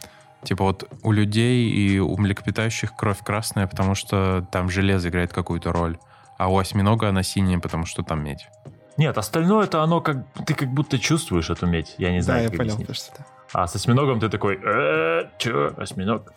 [0.45, 5.73] типа вот у людей и у млекопитающих кровь красная, потому что там железо играет какую-то
[5.73, 5.99] роль,
[6.39, 8.49] а у осьминога она синяя, потому что там медь.
[8.97, 11.95] Нет, остальное это оно как ты как будто чувствуешь эту медь.
[11.99, 12.49] Я не знаю.
[12.49, 13.27] Да, я понял, то, что это.
[13.53, 16.33] А с осьминогом ты такой, э, чё, осьминог?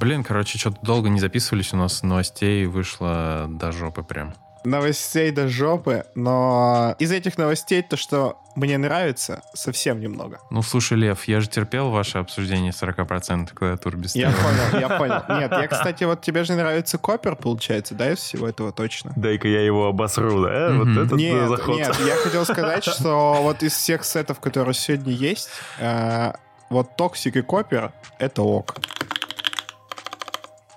[0.00, 4.34] Блин, короче, что-то долго не записывались у нас, новостей вышло до жопы прям
[4.68, 10.40] новостей до жопы, но из этих новостей то, что мне нравится, совсем немного.
[10.50, 15.22] Ну, слушай, Лев, я же терпел ваше обсуждение 40% клавиатур без Я понял, я понял.
[15.28, 19.12] Нет, я, кстати, вот тебе же нравится Копер, получается, да, из всего этого точно?
[19.16, 20.70] Дай-ка я его обосру, да?
[20.70, 20.78] Mm-hmm.
[20.78, 21.76] Вот этот нет, заход.
[21.76, 26.32] Нет, я хотел сказать, что вот из всех сетов, которые сегодня есть, э,
[26.68, 28.76] вот Токсик и Копер— это ок.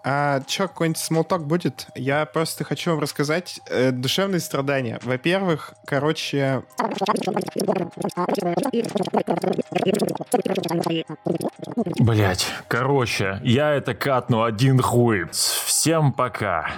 [0.03, 1.87] А что, какой-нибудь small talk будет?
[1.95, 4.99] Я просто хочу вам рассказать э, душевные страдания.
[5.03, 6.63] Во-первых, короче...
[11.99, 15.27] Блять, короче, я это катну один хуй.
[15.31, 16.71] Всем пока.